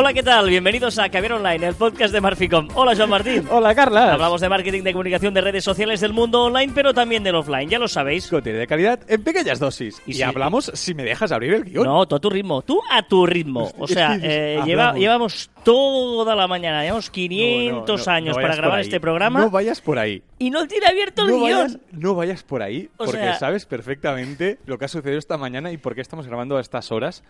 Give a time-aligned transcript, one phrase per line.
[0.00, 0.48] Hola, ¿qué tal?
[0.48, 2.68] Bienvenidos a Caviar Online, el podcast de Marficom.
[2.76, 3.48] Hola, Joan Martín.
[3.50, 4.12] Hola, Carla.
[4.12, 7.68] Hablamos de marketing, de comunicación, de redes sociales del mundo online, pero también del offline,
[7.68, 8.28] ya lo sabéis.
[8.28, 10.00] Contenido de calidad en pequeñas dosis.
[10.06, 11.84] Y Y, si- hablamos si me dejas abrir el guion.
[11.84, 13.72] No, tú a tu ritmo, tú a tu ritmo.
[13.78, 18.42] O sea, eh, lleva- llevamos toda la mañana, llevamos 500 No, no, no, años no
[18.42, 20.22] para grabar este programa No vayas por ahí.
[20.38, 21.42] y no tiene abierto el guion.
[21.42, 25.36] vayas, no vayas por ahí, O porque sea- sabes perfectamente lo que ha sucedido esta
[25.38, 27.24] mañana y por qué estamos grabando a estas horas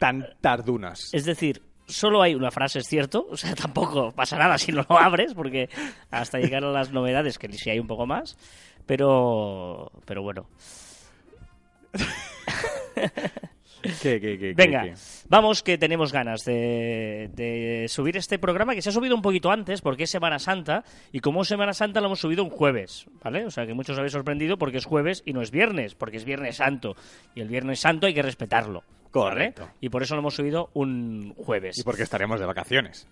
[0.00, 1.10] tan tardunas.
[1.12, 3.26] Es decir, solo hay una frase, es cierto.
[3.30, 5.68] O sea, tampoco pasa nada si no lo abres, porque
[6.10, 8.36] hasta llegar a las novedades, que sí hay un poco más.
[8.86, 10.46] Pero, pero bueno.
[13.82, 14.94] ¿Qué, qué, qué, Venga,
[15.28, 19.50] vamos que tenemos ganas de, de subir este programa que se ha subido un poquito
[19.50, 23.06] antes porque es Semana Santa y como es Semana Santa lo hemos subido un jueves,
[23.24, 23.44] ¿vale?
[23.44, 26.24] O sea que muchos habéis sorprendido porque es jueves y no es viernes, porque es
[26.24, 26.94] Viernes Santo
[27.34, 28.84] y el Viernes Santo hay que respetarlo.
[29.20, 29.52] ¿Vale?
[29.52, 29.68] Correcto.
[29.80, 31.78] Y por eso lo hemos subido un jueves.
[31.78, 33.08] Y porque estaremos de vacaciones.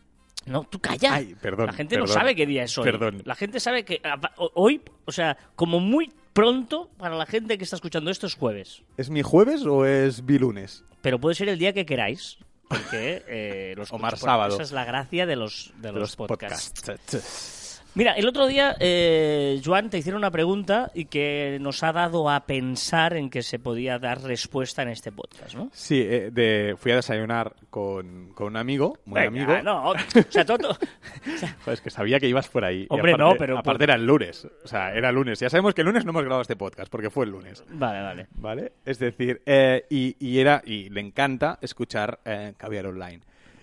[0.47, 1.15] No, tú calla.
[1.15, 2.85] Ay, perdón, La gente no sabe qué día es hoy.
[2.85, 3.23] Perdón.
[3.25, 4.19] La gente sabe que ah,
[4.55, 8.83] hoy, o sea, como muy pronto para la gente que está escuchando esto es jueves.
[8.97, 10.85] ¿Es mi jueves o es bilunes?
[11.03, 12.39] Pero puede ser el día que queráis.
[12.69, 14.55] Porque eh, los O mar porque sábado.
[14.55, 16.81] Esa es la gracia de los, de los, podcasts.
[16.81, 17.60] podcasts.
[17.95, 22.31] Mira, el otro día, eh, Joan, te hicieron una pregunta y que nos ha dado
[22.31, 25.71] a pensar en que se podía dar respuesta en este podcast, ¿no?
[25.73, 29.63] Sí, eh, de, fui a desayunar con, con un amigo, muy Venga, amigo.
[29.65, 29.95] no, o
[30.31, 30.59] sea, todo,
[31.65, 32.83] Joder, es que sabía que ibas por ahí.
[32.83, 34.47] Y Hombre, aparte- no, pero- Aparte era el lunes.
[34.65, 35.41] O sea, era lunes.
[35.41, 37.65] Ya sabemos que el lunes no hemos grabado este podcast, porque fue el lunes.
[37.71, 38.27] Vale, vale.
[38.37, 38.73] ¿Vale?
[38.85, 43.21] Es decir, eh, y, y era, y le encanta escuchar eh, Caviar Online.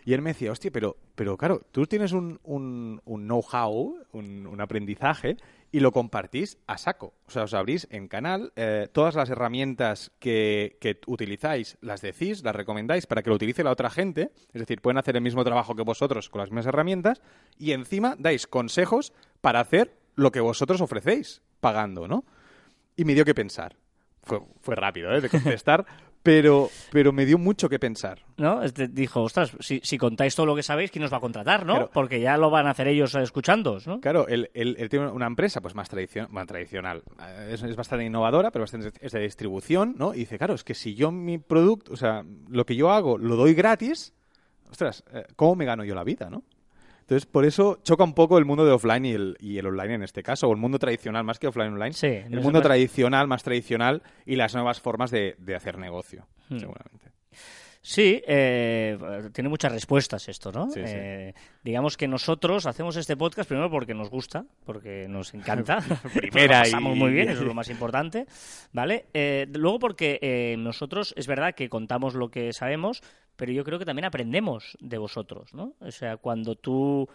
[0.07, 4.61] Y él me decía, hostia, pero, pero claro, tú tienes un, un, know-how, un, un
[4.61, 5.35] aprendizaje,
[5.69, 7.13] y lo compartís a saco.
[7.27, 12.41] O sea, os abrís en canal, eh, todas las herramientas que, que utilizáis las decís,
[12.41, 14.31] las recomendáis para que lo utilice la otra gente.
[14.53, 17.21] Es decir, pueden hacer el mismo trabajo que vosotros con las mismas herramientas,
[17.57, 19.11] y encima dais consejos
[19.41, 22.23] para hacer lo que vosotros ofrecéis, pagando, ¿no?
[22.97, 23.77] y me dio que pensar.
[24.23, 25.21] Fue, fue rápido, ¿eh?
[25.21, 25.85] De contestar,
[26.27, 28.19] pero, pero me dio mucho que pensar.
[28.35, 28.61] ¿No?
[28.61, 31.65] Este dijo, ostras, si, si contáis todo lo que sabéis, ¿quién nos va a contratar,
[31.65, 31.73] no?
[31.73, 31.89] Claro.
[31.93, 34.01] Porque ya lo van a hacer ellos escuchando, ¿no?
[34.01, 37.01] Claro, él, él- él tiene una empresa pues más tradicio- bueno, tradicional.
[37.21, 40.13] Eh, Es, es bastante innovadora, pero bastante es de distribución, ¿no?
[40.13, 43.17] Y dice, claro, es que si yo mi producto, o sea, lo que yo hago
[43.17, 44.13] lo doy gratis,
[44.69, 46.43] ostras, eh, ¿cómo me gano yo la vida, no?
[47.07, 49.93] Entonces, por eso choca un poco el mundo de offline y el, y el online
[49.93, 51.93] en este caso, o el mundo tradicional más que offline online.
[51.93, 56.59] Sí, el mundo tradicional, más tradicional, y las nuevas formas de, de hacer negocio, Hmm.
[56.59, 57.11] seguramente.
[57.81, 58.97] Sí, eh,
[59.31, 60.65] tiene muchas respuestas esto, ¿no?
[60.69, 60.93] Sí, sí.
[60.93, 65.77] Eh, digamos que nosotros hacemos este podcast primero porque nos gusta, porque nos encanta.
[66.13, 68.25] Primera Lo pasamos y- muy bien, eso es lo más importante,
[68.73, 69.05] ¿vale?
[69.13, 73.01] Eh, luego porque eh, nosotros, es verdad que contamos lo que sabemos,
[73.37, 75.73] pero yo creo que también aprendemos de vosotros, ¿no?
[75.79, 77.07] O sea, cuando tú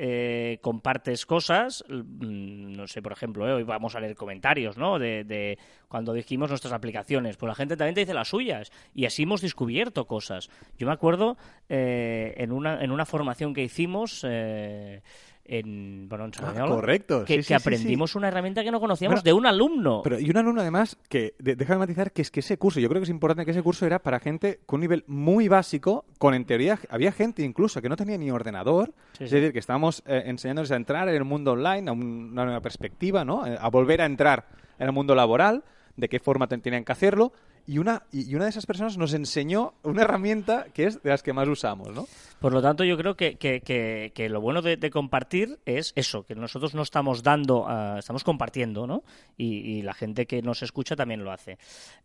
[0.00, 4.98] eh, compartes cosas, mm, no sé, por ejemplo, eh, hoy vamos a leer comentarios, ¿no?
[4.98, 9.06] De, de cuando dijimos nuestras aplicaciones, pues la gente también te dice las suyas y
[9.06, 10.50] así hemos descubierto cosas.
[10.76, 11.36] Yo me acuerdo
[11.68, 15.02] eh, en una en una formación que hicimos eh,
[15.48, 18.70] en bueno en Sardañola, Ah, correcto, que, sí, que sí, sí, aprendimos una herramienta que
[18.70, 20.02] no conocíamos Bueno, de un alumno.
[20.04, 22.88] Pero y un alumno además que, de- déjame matizar, que es que ese curso, yo
[22.88, 26.04] creo que es importante que ese curso era para gente con un nivel muy básico,
[26.18, 30.02] con en teoría, había gente incluso que no tenía ni ordenador, es decir, que estábamos
[30.06, 33.46] eh, enseñándoles a entrar en el mundo online, a un- una nueva perspectiva, ¿no?
[33.46, 34.46] Eh, A volver a entrar
[34.78, 35.64] en el mundo laboral,
[35.96, 37.32] de qué forma ten- tenían que hacerlo,
[37.68, 41.22] y una, y una de esas personas nos enseñó una herramienta que es de las
[41.22, 42.08] que más usamos, ¿no?
[42.40, 43.60] Por lo tanto, yo creo que, que-
[44.14, 48.86] que- lo bueno de, compartir es eso, que nosotros no estamos dando, ah, estamos compartiendo,
[48.86, 49.04] ¿no?
[49.36, 51.58] Y, la gente que nos escucha también lo hace.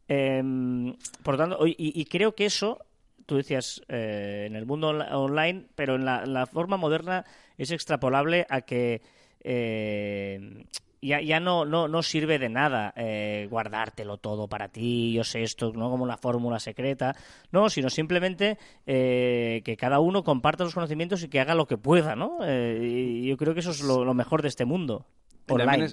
[0.09, 2.79] Em, por lo tanto, y, y creo que eso,
[3.25, 7.23] tú decías, eh, en el mundo online, pero en la, la forma moderna
[7.57, 9.01] es extrapolable a que
[9.45, 10.65] eh,
[11.03, 15.43] ya, ya no, no, no sirve de nada eh, guardártelo todo para ti, yo sé
[15.43, 17.15] esto, no como una fórmula secreta,
[17.51, 21.77] no, sino simplemente eh, que cada uno comparta los conocimientos y que haga lo que
[21.77, 22.39] pueda, ¿no?
[22.43, 25.05] Eh, y yo creo que eso es lo, lo mejor de este mundo
[25.49, 25.89] online,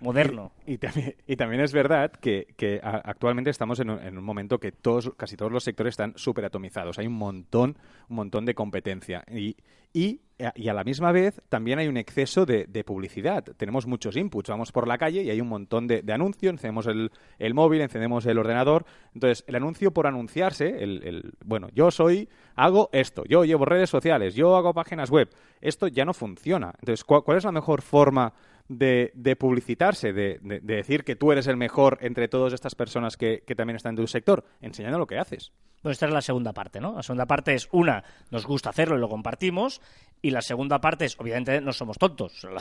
[0.00, 0.52] moderno.
[0.66, 4.58] Y, también, y también es verdad que, que actualmente estamos en un, en un momento
[4.58, 6.98] que todos, casi todos los sectores están súper atomizados.
[6.98, 7.76] Hay un montón,
[8.08, 9.24] un montón de competencia.
[9.30, 9.56] Y,
[9.92, 10.20] y,
[10.56, 13.44] y a la misma vez también hay un exceso de, publicidad.
[13.56, 14.48] Tenemos muchos inputs.
[14.48, 16.52] Vamos por la calle y hay un montón de, de anuncios.
[16.52, 18.84] Encendemos el, el móvil, encendemos el ordenador.
[19.14, 23.90] Entonces, el anuncio por anunciarse, el, el- bueno, yo soy, hago esto, yo llevo redes
[23.90, 25.28] sociales, yo hago páginas web.
[25.60, 26.72] Esto ya no funciona.
[26.80, 28.32] Entonces, ¿cuál, cuál es la mejor forma
[28.78, 32.74] de, de publicitarse, de, de- de decir que tú eres el mejor entre todas estas
[32.74, 35.52] personas que, también están en tu sector, enseñando lo que haces.
[35.82, 36.94] Bueno, esta es la segunda parte, ¿no?
[36.94, 39.80] La segunda parte es, una, nos gusta hacerlo y lo compartimos,
[40.22, 42.52] y la segunda parte es, obviamente, no somos tontos, lo,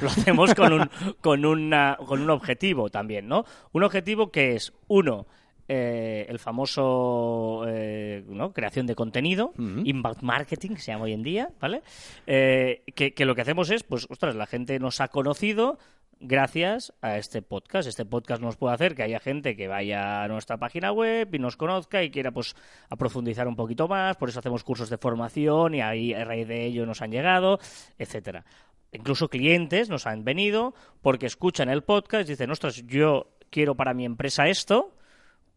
[0.00, 0.90] lo hacemos con un,
[1.20, 3.44] con, una, con un objetivo también, ¿no?
[3.72, 5.26] Un objetivo que es, uno,
[5.72, 8.52] eh, el famoso eh, ¿no?
[8.52, 9.82] creación de contenido, Ujú.
[9.84, 11.82] inbound marketing, que se llama hoy en día, ¿vale?
[12.26, 15.78] Eh, que, que lo que hacemos es, pues, ostras, la gente nos ha conocido
[16.18, 17.88] gracias a este podcast.
[17.88, 21.38] Este podcast nos puede hacer que haya gente que vaya a nuestra página web y
[21.38, 22.56] nos conozca y quiera, pues,
[22.88, 24.16] a profundizar un poquito más.
[24.16, 27.60] Por eso hacemos cursos de formación y ahí a raíz de ello nos han llegado,
[27.96, 28.44] etcétera.
[28.92, 33.94] Incluso clientes nos han venido porque escuchan el podcast y dicen, ostras, yo quiero para
[33.94, 34.96] mi empresa esto,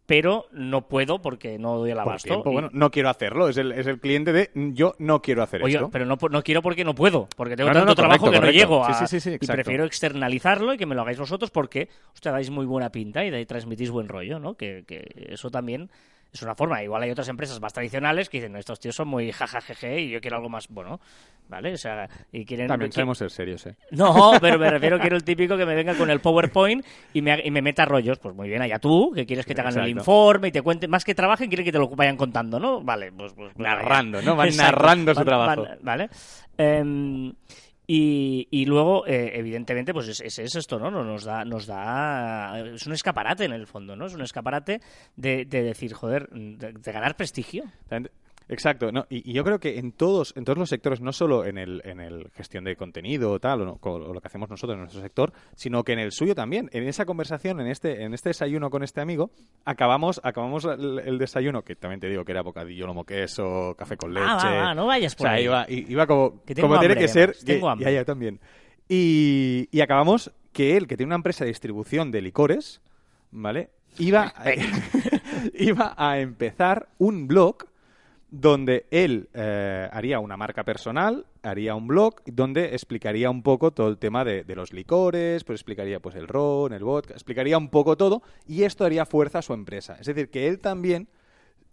[0.05, 2.43] pero no puedo porque no doy el abasto.
[2.43, 3.47] bueno, no quiero hacerlo.
[3.47, 5.89] Es el, es el cliente de "Mm, yo no quiero hacer Oye, esto.
[5.91, 8.37] pero no, no quiero porque no puedo, porque tengo No, tanto no, trabajo correcto, que
[8.51, 8.67] correcto.
[8.67, 8.93] no llego a...
[9.07, 12.49] Sí, sí, sí, y prefiero externalizarlo y que me lo hagáis vosotros porque, hostia, dais
[12.49, 14.55] muy buena pinta y de ahí transmitís buen rollo, ¿no?
[14.55, 15.89] Que, que eso también
[16.33, 16.81] es una forma.
[16.83, 20.09] Igual hay otras empresas más tradicionales que dicen, "No, estos tíos son muy jajajeje y
[20.09, 20.99] yo quiero algo más, bueno,
[21.47, 21.73] ¿vale?
[21.73, 22.67] O sea, y quieren...
[22.67, 23.75] También sabemos ser serios, ¿eh?
[23.91, 26.83] no, pero me refiero quiero el típico que me venga con el PowerPoint
[27.13, 28.17] y me, y me meta rollos.
[28.17, 30.89] Pues muy bien, allá tú, que quieres que te hagan el informe y te cuenten,
[30.89, 32.81] más que trabajen, quieren que te lo vayan contando, ¿no?
[32.81, 33.33] Vale, pues...
[33.33, 34.21] pues pues Narrando.
[34.21, 34.35] ¿no?
[34.35, 35.67] Van narrando su trabajo.
[35.81, 36.09] ¿Vale?
[36.57, 37.33] Em,
[37.87, 40.89] y, y luego, eh, evidentemente, pues es, es- es esto, ¿no?
[40.91, 42.59] No- Nos da, nos da...
[42.59, 44.05] Es un escaparate en el fondo, ¿no?
[44.05, 44.81] Es un escaparate
[45.15, 47.65] de, de decir, joder, de, de ganar prestigio.
[48.49, 51.45] Exacto, no, y, y yo creo que en todos, en todos los sectores, no solo
[51.45, 54.49] en el, en el gestión de contenido o tal, o, no, o lo que hacemos
[54.49, 56.69] nosotros en nuestro sector, sino que en el suyo también.
[56.73, 59.31] En esa conversación, en este, en este desayuno con este amigo,
[59.65, 63.95] acabamos, acabamos el, el desayuno, que también te digo que era bocadillo, lomo queso, café
[63.97, 64.25] con leche.
[64.27, 65.43] Ah, va, va, no vayas o por sea, ahí.
[65.45, 67.33] iba, iba como, Que como tiene que ser.
[67.33, 67.93] que- tengo hambre.
[67.93, 68.39] ya, también.
[68.89, 72.81] Y, y acabamos que él, que tiene una empresa de distribución de licores,
[73.31, 73.69] ¿vale?
[73.97, 74.33] Iba,
[75.53, 77.65] iba a empezar un blog
[78.35, 83.89] donde él eh, haría una marca personal, haría un blog donde explicaría un poco todo
[83.89, 87.69] el tema de, de los licores, pues explicaría pues el ron, el vodka, explicaría un
[87.69, 89.97] poco todo y esto haría fuerza a su empresa.
[89.99, 91.07] Es decir, que él también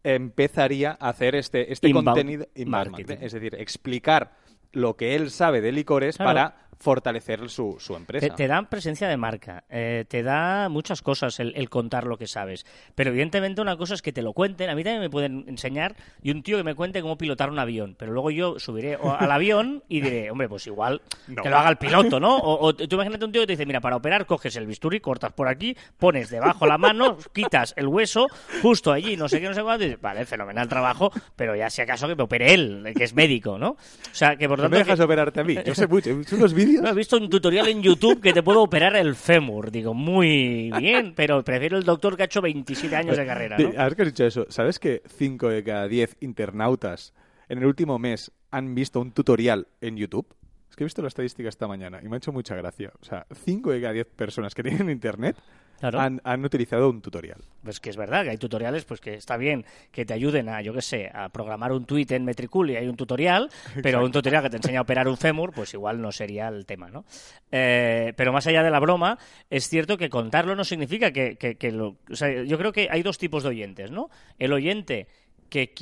[0.04, 3.06] empezaría a hacer este, este Inbound contenido inbound marketing.
[3.08, 4.32] marketing, es decir, explicar
[4.72, 6.28] lo que él sabe de licores Claro.
[6.28, 8.26] para fortalecer su, su empresa.
[8.26, 12.16] Te, te dan presencia de marca, eh, te da muchas cosas el, el contar lo
[12.16, 12.64] que sabes.
[12.94, 15.94] Pero evidentemente una cosa es que te lo cuenten, a mí también me pueden enseñar,
[16.22, 19.30] y un tío que me cuente cómo pilotar un avión, pero luego yo subiré al
[19.30, 21.42] avión y diré, hombre, pues igual No.
[21.42, 22.36] que lo haga el piloto, ¿no?
[22.38, 25.00] O, o tú imagínate un tío que te dice, mira, para operar coges el bisturí,
[25.00, 28.26] cortas por aquí, pones debajo la mano, quitas el hueso,
[28.62, 31.68] justo allí, no sé qué, no sé cuánto, y dices, vale, fenomenal trabajo, pero ya
[31.68, 33.70] si acaso que me opere él, que es médico, ¿no?
[33.72, 33.76] O
[34.12, 34.72] sea, que por ¿No tanto...
[34.76, 35.56] me dejas que- operarte a mí?
[35.62, 36.10] Yo sé mucho.
[36.32, 36.69] Unos vídeos.
[36.72, 39.70] no, he visto un tutorial en YouTube que te puedo operar el fémur.
[39.70, 43.68] Digo, muy bien, pero prefiero el doctor que ha hecho 27 años de carrera, ¿no?
[43.76, 47.14] Ahora que has dicho eso, ¿sabes que 5 de cada 10 internautas
[47.48, 50.26] en el último mes han visto un tutorial en YouTube?
[50.68, 52.92] Es que he visto la estadística esta mañana y me ha hecho mucha gracia.
[53.00, 55.36] O sea, 5 de cada 10 personas que tienen internet
[55.80, 55.98] Claro.
[56.00, 57.38] han, han utilizado un tutorial.
[57.64, 60.60] Pues que es verdad que hay tutoriales pues que está bien que te ayuden a,
[60.62, 63.48] yo qué sé, a programar un tweet en Metricool y hay un tutorial,
[63.82, 66.64] pero un tutorial que te enseña a operar un fémur, pues igual no sería el
[66.66, 67.04] tema, ¿no?
[67.50, 69.18] Eh, pero más allá de la broma,
[69.48, 71.96] es cierto que contarlo no significa que, que- que lo...
[72.10, 74.08] O sea, yo creo que hay dos tipos de oyentes, ¿no?
[74.38, 75.06] El oyente
[75.48, 75.72] que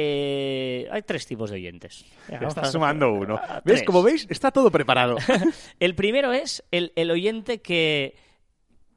[0.00, 0.88] quiere...
[0.90, 2.04] Hay tres tipos de oyentes.
[2.28, 3.36] Estás sumando uno.
[3.36, 3.62] a- a ¿Ves?
[3.64, 3.82] tres.
[3.84, 5.16] Como veis, está todo preparado.
[5.80, 8.14] El primero es el, el oyente que,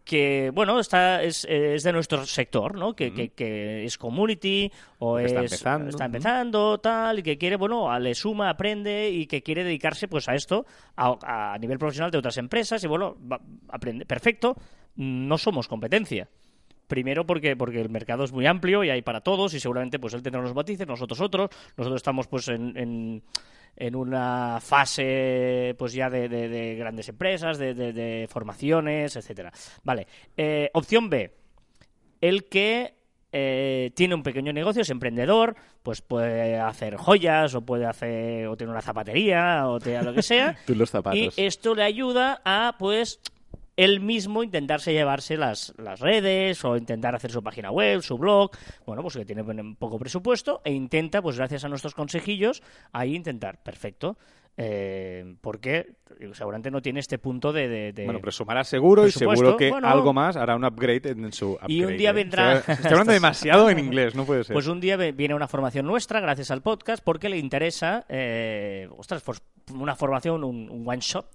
[0.10, 2.96] que bueno, está, es, es de nuestro sector, ¿no?
[2.96, 5.90] Que, que, que es community o Que es, está empezando.
[5.92, 10.28] está empezando, tal, y que quiere, bueno, le suma, aprende y que quiere dedicarse pues
[10.28, 14.04] a esto a, a nivel profesional de otras empresas y bueno, va- aprende.
[14.08, 14.56] Perfecto,
[14.96, 16.28] no somos competencia.
[16.88, 20.16] Primero porque, porque el mercado es muy amplio y hay para todos y seguramente pues
[20.16, 21.52] él tendrá unos matices, nosotros otros.
[21.78, 23.22] Nosotros estamos pues en, en,
[23.80, 29.52] en una fase pues ya de, de- de grandes empresas, de, de- de formaciones, etcétera.
[29.84, 30.06] Vale.
[30.38, 31.34] Eh, opción B.
[32.22, 32.94] El que
[33.32, 38.58] eh, tiene un pequeño negocio, es emprendedor, pues puede hacer joyas o puede hacer o
[38.58, 40.58] tiene una zapatería o te- lo que sea.
[40.68, 41.38] Tú los zapatos.
[41.38, 43.20] Y esto le ayuda a, pues,
[43.80, 48.52] él mismo intentarse llevarse las, las redes o intentar hacer su página web, su blog.
[48.86, 49.44] Bueno, pues que tiene
[49.76, 53.64] poco presupuesto e intenta, pues gracias a nuestros consejillos, ahí intentar.
[53.64, 54.18] Perfecto.
[54.62, 55.86] Eh, porque
[56.34, 57.70] seguramente no tiene este punto de...
[57.70, 59.88] de- de- Bueno, pero sumará seguro y seguro que bueno.
[59.88, 61.72] algo más hará un upgrade en su upgrade.
[61.74, 62.14] Y un día ¿eh?
[62.14, 64.54] vendrá- Estoy, estoy hablando demasiado en inglés, no puede ser.
[64.54, 69.22] Pues un día viene una formación nuestra, gracias al podcast, porque le interesa, eh, ostras,
[69.24, 69.42] pues
[69.74, 71.30] una formación, un, un one shot,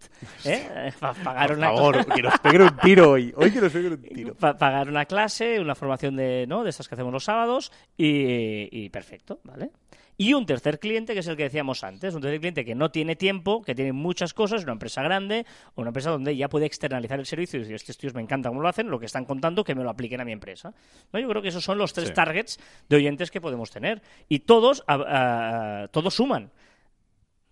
[0.45, 0.93] ¿eh?
[1.00, 3.33] Pa- pagar Por una favor, que nos peguen un tiro hoy.
[3.37, 4.35] Hoy que nos peguen un tiro.
[4.35, 6.62] pa- pagar una clase, una formación de, ¿no?
[6.62, 9.71] de estas que hacemos los sábados y, y perfecto, ¿vale?
[10.16, 12.90] Y un tercer cliente, que es el que decíamos antes, un tercer cliente que no
[12.92, 15.44] tiene tiempo, que tiene muchas cosas, una empresa grande
[15.75, 18.49] o una empresa donde ya puede externalizar el servicio y decir, estos tíos me encanta
[18.49, 20.73] cómo lo hacen, lo que están contando, que me lo apliquen a mi empresa.
[21.12, 21.18] ¿No?
[21.18, 22.14] Yo creo que esos son los tres Sí.
[22.14, 24.02] targets de oyentes que podemos tener.
[24.28, 26.50] Y todos, a- a- todos suman.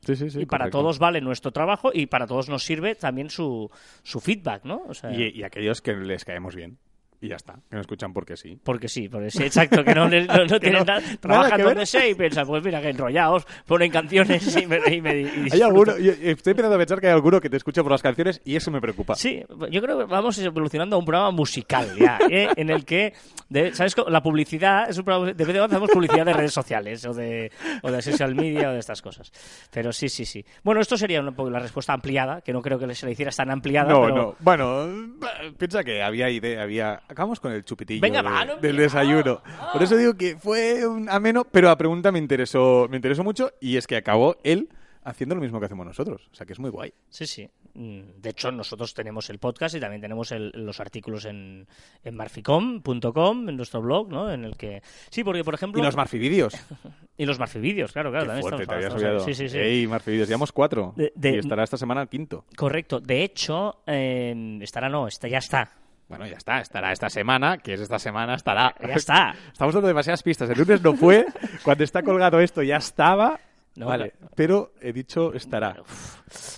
[0.04, 0.40] Sí, sí, sí.
[0.40, 3.71] y para todos vale nuestro trabajo y para todos nos sirve también su,
[4.02, 4.83] su feedback, ¿no?
[4.88, 6.78] O sea, Y, y aquellos que les caemos bien.
[7.23, 7.55] Y ya está.
[7.71, 8.59] Que nos escuchan porque sí.
[8.62, 11.67] Porque sí, porque sí, exacto, que no, no, no tienen no- nada, nada trabajan ver.
[11.67, 15.49] donde sea y piensan, pues mira, que enrollados, ponen canciones y me, y me- y
[15.52, 18.02] Hay alguno, yo estoy empezando a pensar que hay alguno que te escucha por las
[18.02, 19.14] canciones y eso me preocupa.
[19.14, 22.49] Sí, yo creo que vamos evolucionando a un programa musical ya, ¿eh?
[22.57, 23.14] en el que,
[23.49, 23.95] de- ¿sabes?
[24.09, 27.14] La publicidad, es un programa, de vez en cuando hacemos publicidad de redes sociales o
[27.14, 27.52] de,
[27.83, 29.31] o de social media o de estas cosas.
[29.71, 30.45] Pero sí, sí, sí.
[30.64, 33.37] Bueno, esto sería un poco la respuesta ampliada, que no creo que se le hicieras
[33.37, 33.91] tan ampliada.
[33.93, 34.14] No, pero...
[34.17, 34.37] no.
[34.41, 35.14] Bueno,
[35.57, 37.02] piensa que había idea, había.
[37.12, 39.42] Acabamos con el chupitillo Venga, de- va, no del desayuno.
[39.73, 43.52] Por eso digo que fue un ameno, pero la pregunta me interesó, me interesó mucho
[43.61, 44.69] y es que acabó él
[45.04, 46.28] haciendo lo mismo que hacemos nosotros.
[46.33, 46.92] O sea que es muy guay.
[47.09, 47.49] Sí, sí.
[47.75, 51.66] Mm, De hecho, nosotros tenemos el podcast y también tenemos el- los artículos en,
[52.04, 54.31] en marficom.com, en nuestro blog, ¿no?
[54.33, 54.83] En el que...
[55.11, 55.81] Sí, porque, por ejemplo...
[55.81, 56.54] Y los Marfivídeos.
[57.16, 58.25] y los marfivídeos, claro, claro.
[58.26, 59.25] Qué también fuerte, te estamos- habías estamos-.
[59.25, 59.59] Sí, sí, sí.
[59.59, 59.87] Ey,
[60.26, 60.92] llevamos cuatro.
[60.97, 62.45] De- de- Y estará esta semana el quinto.
[62.57, 63.00] Correcto.
[63.00, 65.73] De hecho, eh, estará no, está, ya está.
[66.19, 66.61] Bueno, ya está.
[66.61, 68.75] Estará esta semana, que es esta semana, estará.
[68.87, 69.35] Ya está.
[69.52, 70.50] Estamos dando demasiadas pistas.
[70.50, 71.25] El lunes no fue.
[71.62, 73.40] Cuando está colgado esto ya estaba.
[73.76, 75.76] No, vale, pero he dicho estará.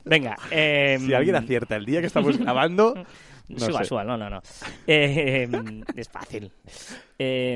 [0.04, 0.34] Venga.
[0.50, 2.94] eh, Si alguien acierta el día que estamos grabando,
[3.54, 3.82] no sé.
[3.82, 4.42] es igual, no, no, no.
[4.86, 5.48] Eh,
[5.96, 6.50] es fácil.
[7.18, 7.54] Eh,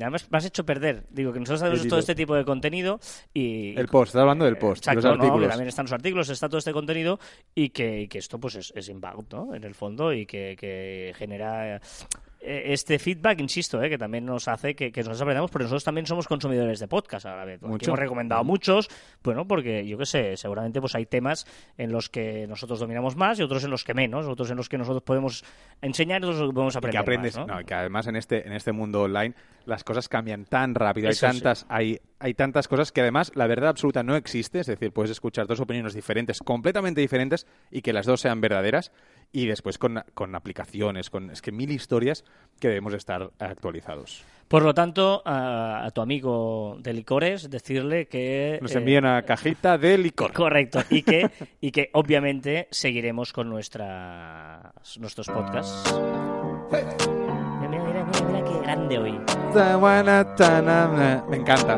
[0.00, 1.04] además, me has hecho perder.
[1.10, 3.00] Digo que nosotros hacemos todo este tipo de contenido
[3.32, 3.78] y...
[3.78, 5.10] El post, estás hablando del post, de Exacto, los ¿no?
[5.10, 5.48] que artículos.
[5.48, 7.18] también están los artículos, está todo este contenido
[7.54, 9.54] y que, y que esto pues es, es inbound, ¿no?
[9.54, 11.80] En el fondo y que, que genera eh,
[12.40, 13.90] este feedback, insisto, ¿eh?
[13.90, 17.26] que también nos hace que, que nosotros aprendamos, porque nosotros también somos consumidores de podcast
[17.26, 17.60] a la vez.
[17.62, 17.90] Mucho.
[17.90, 18.88] hemos recomendado muchos,
[19.22, 23.38] bueno, porque yo qué sé, seguramente pues hay temas en los que nosotros dominamos más
[23.38, 25.44] y otros en los que menos, otros en los que nosotros podemos
[25.82, 27.54] enseñar y otros que podemos Y aprender que aprendes, más, ¿no?
[27.54, 29.34] no, y que además en este, en este mundo online
[29.66, 31.20] las cosas cambian tan rápido, hay sí.
[31.20, 35.10] tantas, hay, hay tantas cosas que además la verdad absoluta no existe, es decir, puedes
[35.10, 38.92] escuchar dos opiniones diferentes, completamente diferentes, y que las dos sean verdaderas,
[39.32, 42.24] y después con, con aplicaciones, con es que mil historias
[42.60, 44.24] que debemos estar actualizados.
[44.48, 48.58] Por lo tanto, a, a tu amigo de licores, decirle que...
[48.62, 50.32] Nos eh, envían una cajita de licor.
[50.32, 51.30] Correcto, y que,
[51.60, 55.94] y que obviamente seguiremos con nuestras, nuestros podcasts.
[56.72, 59.20] Mira, mira, mira, mira, mira qué grande hoy.
[61.28, 61.76] Me encanta,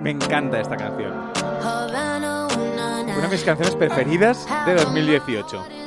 [0.00, 1.12] me encanta esta canción.
[3.08, 5.77] Una de mis canciones preferidas de 2018.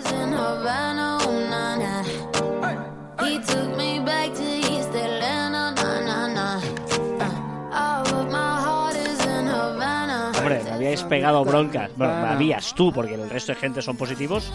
[10.40, 11.92] Hombre, me habíais pegado broncas.
[11.96, 14.52] Bueno, me habías tú, porque el resto de gente son positivos.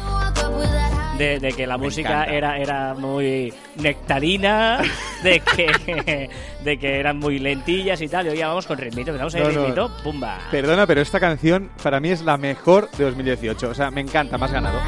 [1.16, 2.32] De, de que la música encanta.
[2.34, 4.80] era, era muy nectarina,
[5.22, 6.28] de que,
[6.64, 8.26] de que eran muy lentillas y tal.
[8.26, 9.48] Y hoy ya vamos con ritmito, ahí No, no.
[9.48, 10.38] ritmito, pumba.
[10.50, 13.70] Perdona, pero esta canción para mí es la mejor de 2018.
[13.70, 14.78] O sea, me encanta, más ganado.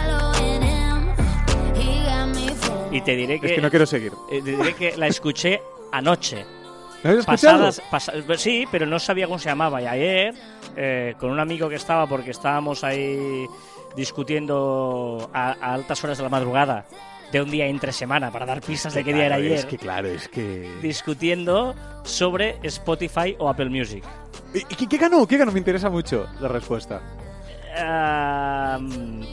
[2.91, 4.13] Y te diré Es que, que no quiero seguir.
[4.31, 5.61] eh, te diré que la escuché
[5.93, 6.45] anoche.
[7.05, 7.67] ¿No has escuchado?
[7.67, 9.81] pasadas, pasa- sí, pero no sabía cómo se llamaba.
[9.83, 10.35] Y ayer,
[10.77, 13.47] eh, con un amigo que estaba, porque estábamos ahí
[13.95, 16.87] discutiendo a, a altas horas de la madrugada
[17.33, 19.67] de un día entre semana para dar pistas de qué día era Claro, ayer, Es
[19.67, 20.71] que claro, es que...
[20.81, 24.03] discutiendo sobre Spotify o Apple Music.
[24.55, 25.27] ¿Y qué, qué ganó?
[25.27, 25.53] ¿Qué ganó?
[25.53, 27.03] Me interesa mucho la respuesta.
[27.77, 28.79] Ah,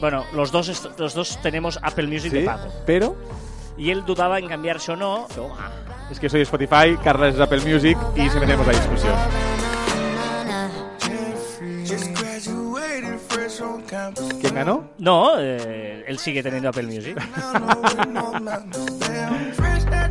[0.00, 2.46] bueno, los dos, los dos tenemos Apple Music de ¿Sí?
[2.46, 2.70] pago.
[2.84, 3.16] Pero
[3.76, 5.26] Y él dudaba en cambiarse o no.
[5.28, 5.70] pero, ah,
[6.10, 9.14] es que soy Spotify, Carla es Apple Music y se metemos a discusión.
[14.40, 14.90] ¿Quién ganó?
[14.98, 17.16] No, eh, él sigue teniendo Apple Music.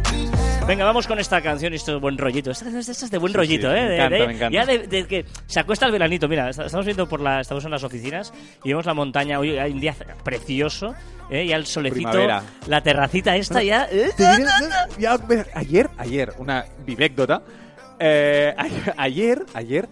[0.67, 2.49] Venga, vamos con esta canción y esto de buen rollito.
[2.49, 3.81] Esta es de buen Sí, rollito, sí, ¿eh?
[3.81, 4.49] me De- encanta, de- me encanta.
[4.57, 6.27] Ya de, de que se acuesta el veranito.
[6.27, 9.37] Mira, est- estamos viendo por la, estamos en las oficinas y vemos la montaña.
[9.39, 9.93] Hoy hay un día
[10.23, 10.95] precioso,
[11.29, 11.45] ¿eh?
[11.45, 12.41] Ya el solecito, Primavera.
[12.67, 13.87] la terracita esta ya.
[13.91, 14.09] ¿eh?
[14.17, 17.43] Ya, mira, ayer, ayer, una vivécdota.
[17.99, 18.55] eh,
[18.97, 19.87] ayer, ayer,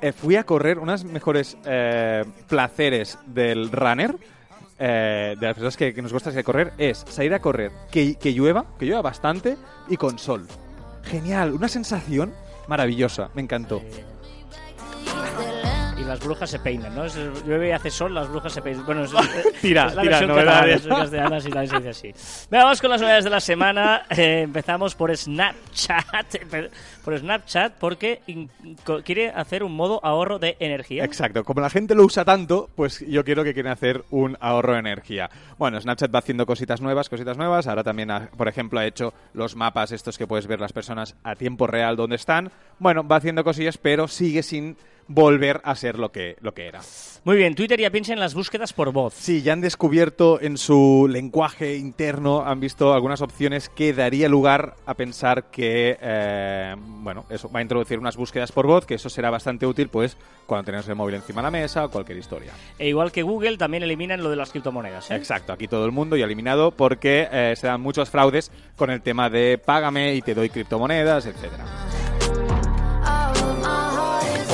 [0.00, 4.16] eh, fui a correr unas mejores eh, placeres del runner.
[4.78, 7.70] Eh, de las personas que, que nos gusta salir a correr es salir a correr
[7.90, 9.56] que, que llueva, que llueva bastante
[9.88, 10.46] y con sol.
[11.04, 12.32] Genial, una sensación
[12.66, 13.82] maravillosa, me encantó.
[16.04, 17.04] Y las brujas se peinan, ¿no?
[17.06, 18.84] Es- llueve y hace sol, las brujas se peinan.
[18.84, 19.10] Bueno, es,
[19.62, 20.82] Tira, es la tira, versión novedades.
[20.82, 22.46] catalana, es también se dice así.
[22.50, 24.02] Venga, vamos con las novedades de la semana.
[24.10, 26.36] Eh, empezamos por Snapchat.
[27.04, 28.22] Por Snapchat, porque
[29.04, 31.04] quiere hacer un modo ahorro de energía.
[31.04, 34.72] Exacto, como la gente lo usa tanto, pues yo quiero que quieren hacer un ahorro
[34.72, 35.28] de energía.
[35.58, 37.66] Bueno, Snapchat va haciendo cositas nuevas, cositas nuevas.
[37.66, 41.14] Ahora también, ha- por ejemplo, ha hecho los mapas estos que puedes ver las personas
[41.24, 42.50] a tiempo real donde están.
[42.78, 44.76] Bueno, va haciendo cosillas, pero sigue sin
[45.08, 46.80] volver a ser lo que, lo que era.
[47.24, 49.14] Muy bien, Twitter ya piensa en las búsquedas por voz.
[49.14, 54.74] Sí, ya han descubierto en su lenguaje interno, han visto algunas opciones que daría lugar
[54.84, 59.08] a pensar que, eh, bueno, eso va a introducir unas búsquedas por voz, que eso
[59.08, 62.52] será bastante útil, pues, cuando tenemos el móvil encima de la mesa o cualquier historia.
[62.78, 65.10] E igual que Google, también eliminan lo de las criptomonedas.
[65.10, 65.16] ¿eh?
[65.16, 69.00] Exacto, aquí todo el mundo ya eliminado porque eh, se dan muchos fraudes con el
[69.00, 71.64] tema de págame y te doy criptomonedas, etcétera.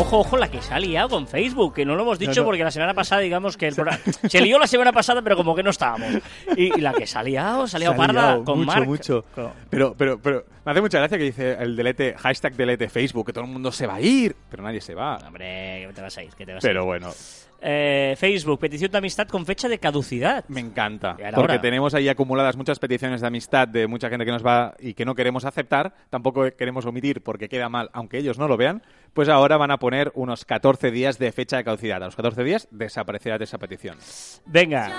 [0.01, 2.41] Ojo, ojo, la que se ha liado con Facebook, que no lo hemos dicho No,
[2.41, 2.45] no.
[2.47, 5.55] porque la semana pasada, digamos que el programa- se lió la semana pasada, pero como
[5.55, 6.09] que no estábamos.
[6.57, 8.59] Y, y la que se ha liado, se ha liado Se ha parda liado con
[8.61, 8.87] mucho, Mark.
[8.87, 9.25] mucho.
[9.35, 13.27] Con- Pero, pero, pero me hace mucha gracia que dice el delete, hashtag delete Facebook,
[13.27, 15.17] que todo el mundo se va a ir, pero nadie se va.
[15.27, 16.87] Hombre, que te vas a ir, que te vas a Pero ir.
[16.87, 17.11] bueno,
[17.63, 20.47] Eh, Facebook, petición de amistad con fecha de caducidad.
[20.49, 21.15] me encanta.
[21.17, 21.61] Porque ahora.
[21.61, 25.05] tenemos ahí acumuladas muchas peticiones de amistad de mucha gente que nos va y que
[25.05, 28.83] no queremos aceptar, tampoco queremos omitir porque queda mal, aunque ellos no lo vean.
[29.15, 32.03] Pues ahora van a poner unos 14 días de fecha de caducidad.
[32.03, 33.97] A los 14 días desaparecerá de esa petición.
[34.47, 34.93] Venga.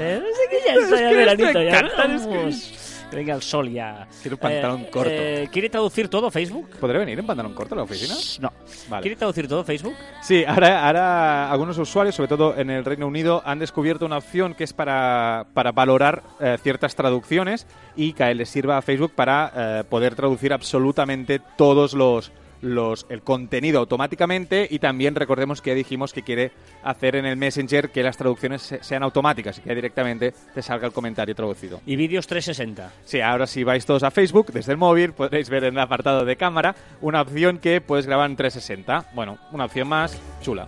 [0.00, 2.87] Eh, no sé que ya que veranito, ya.
[3.08, 3.16] Que-.
[3.16, 4.06] Venga, el sol ya.
[4.22, 5.10] Quiero un pantalón corto.
[5.50, 6.68] ¿Quiere traducir todo Facebook?
[6.80, 8.14] ¿Podré venir en pantalón corto a la oficina?
[8.40, 8.52] No.
[8.88, 9.02] Vale.
[9.02, 9.94] ¿Quiere traducir todo Facebook?
[10.22, 14.54] Sí, ahora, ahora algunos usuarios, sobre todo en el Reino Unido, han descubierto una opción
[14.54, 19.52] que es para, para valorar eh, ciertas traducciones y que les sirva a Facebook para
[19.54, 25.76] eh, poder traducir absolutamente todos los, los el contenido automáticamente y también recordemos que ya
[25.76, 29.74] dijimos que quiere hacer en el Messenger que las traducciones se- sean automáticas y que
[29.74, 31.80] directamente te salga el comentario traducido.
[31.86, 32.92] Y vídeos 360.
[33.04, 36.24] Sí, ahora si vais todos a Facebook desde el móvil podréis ver en el apartado
[36.24, 39.10] de cámara una opción que puedes grabar en 360.
[39.14, 40.66] Bueno, una opción más chula.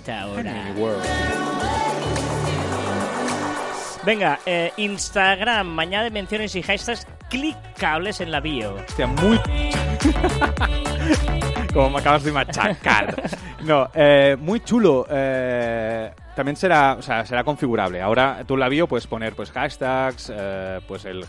[4.05, 8.75] Venga, eh, Instagram, añade menciones y hashtags clicables en la bio.
[8.75, 9.41] Hostia, muy...
[11.73, 13.21] Como me acabas de machacar.
[13.65, 15.07] No, eh, muy chulo.
[15.11, 18.01] eh, también será, o sea, será configurable.
[18.01, 21.25] Ahora tú en la bio puedes poner pues hashtags, eh, pues el-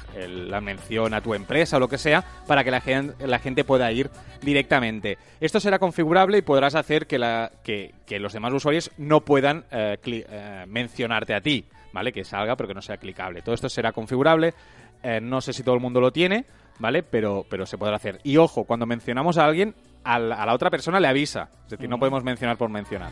[0.51, 3.63] la mención a tu empresa o lo que sea, para que la gente, la gente
[3.63, 4.11] pueda ir
[4.41, 5.17] directamente.
[5.39, 9.97] Esto será configurable y podrás hacer que, la, que, los demás usuarios no puedan eh,
[10.67, 12.11] mencionarte a ti, ¿vale?
[12.11, 13.41] Que salga pero que no sea clicable.
[13.41, 14.53] Todo esto será configurable.
[15.01, 16.45] Eh, no sé si todo el mundo lo tiene,
[16.77, 17.03] ¿vale?
[17.03, 18.19] Pero, pero se podrá hacer.
[18.23, 21.49] Y ojo, cuando mencionamos a alguien, a la, a la otra persona le avisa.
[21.63, 23.11] Es decir, no podemos mencionar por mencionar.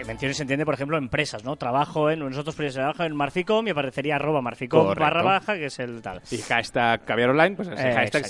[0.00, 1.56] Eh, menciones se entiende, por ejemplo, empresas, ¿no?
[1.56, 5.00] Trabajo en, nosotros pues, trabajo en Marficom y aparecería arroba Marficom Correcto.
[5.02, 6.20] barra baja, que es el tal.
[6.30, 8.24] Y hashtag caviar online, pues Eh, hashtag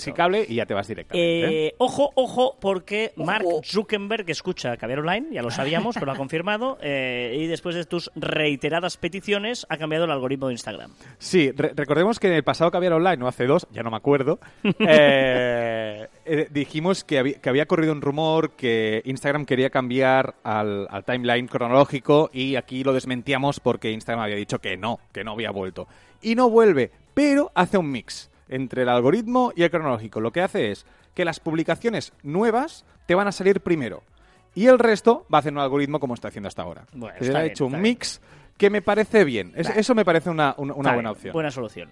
[0.48, 1.66] y ya te vas directamente.
[1.68, 6.16] Eh, ojo, ojo, porque Mark Zuckerberg escucha Caviar Online, ya lo sabíamos, pero lo ha
[6.16, 10.92] confirmado, eh, y después de tus reiteradas peticiones ha cambiado el algoritmo de Instagram.
[11.18, 13.96] Sí, re- recordemos que en el pasado Caviar Online, no hace dos, ya no me
[13.96, 14.38] acuerdo,
[14.80, 20.86] eh, eh, dijimos que había, que había corrido un rumor que Instagram quería cambiar al,
[20.90, 25.32] al timeline cronológico y aquí lo desmentíamos porque Instagram había dicho que no, que no
[25.32, 25.86] había vuelto.
[26.22, 30.20] Y no vuelve, pero hace un mix entre el algoritmo y el cronológico.
[30.20, 34.02] Lo que hace es que las publicaciones nuevas te van a salir primero.
[34.54, 36.84] Y el resto va a hacer un algoritmo como está haciendo hasta ahora.
[36.92, 38.20] Bueno, Se está ha hecho un mix
[38.56, 39.52] que me parece bien.
[39.56, 39.80] Es- Vale.
[39.80, 41.32] eso me parece una, una- buena opción.
[41.32, 41.90] Buena solución.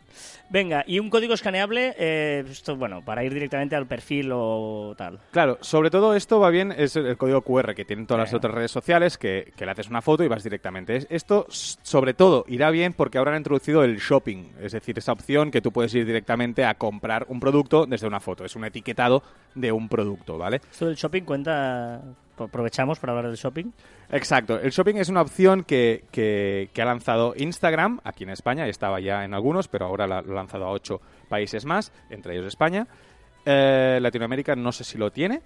[0.48, 5.18] Venga, y un código escaneable, eh, esto, bueno, para ir directamente al perfil o tal.
[5.33, 8.55] Claro, sobre todo esto va bien, es el código QR que tienen todas las otras
[8.55, 10.96] redes sociales, que, que le haces una foto y vas directamente.
[10.96, 15.12] Es- Esto, sobre todo, irá bien porque ahora han introducido el shopping, es decir, esa
[15.12, 18.44] opción que tú puedes ir directamente a comprar un producto desde una foto.
[18.44, 19.22] Es un etiquetado
[19.55, 20.61] de un producto, ¿vale?
[20.70, 22.01] Esto del shopping cuenta,
[22.38, 23.70] aprovechamos para hablar del shopping.
[24.10, 24.58] Exacto.
[24.60, 28.66] El shopping es una opción que, que- que ha lanzado Instagram aquí en España.
[28.66, 32.46] Estaba ya en algunos, pero ahora lo ha lanzado a ocho países más, entre ellos
[32.46, 32.86] España.
[33.44, 35.42] Eh, Latinoamérica no sé si lo tiene,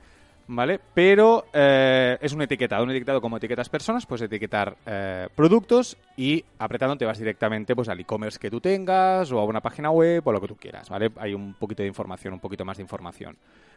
[0.49, 0.81] ¿vale?
[0.95, 6.45] Pero eh, es un etiquetado, un etiquetado como etiquetas personas, pues etiquetar eh, productos y
[6.59, 10.27] apretando te vas directamente pues al e-commerce que tú tengas o a una página web
[10.27, 11.11] o lo que tú quieras, ¿vale?
[11.17, 13.37] Hay un poquito de información, un poquito más de información,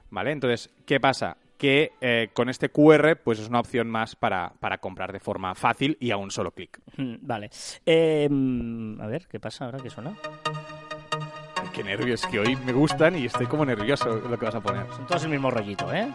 [0.09, 0.31] ¿vale?
[0.31, 1.37] Entonces, ¿qué pasa?
[1.57, 5.55] Que eh, con este QR pues es una opción más para, para comprar de forma
[5.55, 6.79] fácil y a un solo clic.
[7.21, 7.49] Vale.
[8.29, 10.13] Mm, a ver, ¿qué pasa ahora que suena?
[11.79, 14.85] Qué nervios, que hoy me gustan y estoy como nervioso lo que vas a poner.
[14.93, 16.11] Son todos el mismo rollito, ¿eh?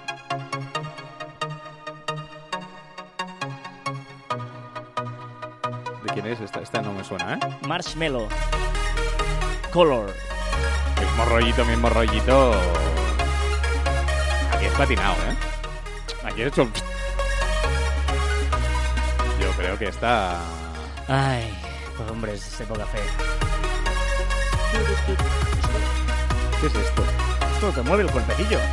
[6.03, 6.39] ¿De quién es?
[6.43, 7.39] Esta, esta no me suena, ¿eh?
[7.67, 8.29] Marshmallow.
[9.73, 10.13] Color.
[11.01, 12.53] Mismo rollito, mismo rollito.
[14.53, 16.27] Aquí es patinado, ¿eh?
[16.27, 16.73] Aquí es hecho un...
[19.41, 20.43] Yo creo que está...
[21.09, 21.59] Ay,
[21.97, 23.01] pues hombre, es época fe.
[26.61, 27.05] ¿Qué es esto?
[27.55, 28.59] Esto te mueve el cuerpecillo.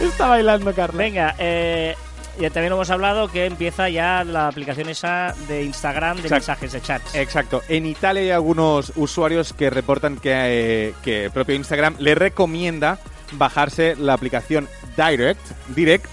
[0.00, 0.96] Está bailando, Carlos.
[0.96, 1.94] Venga, eh,
[2.38, 6.34] ya también hemos hablado que empieza ya la aplicación esa de Instagram de Exacto.
[6.34, 7.14] mensajes de chats.
[7.14, 7.62] Exacto.
[7.68, 12.98] En Italia hay algunos usuarios que reportan que, eh, que el propio Instagram le recomienda
[13.32, 16.06] bajarse la aplicación Direct, Direct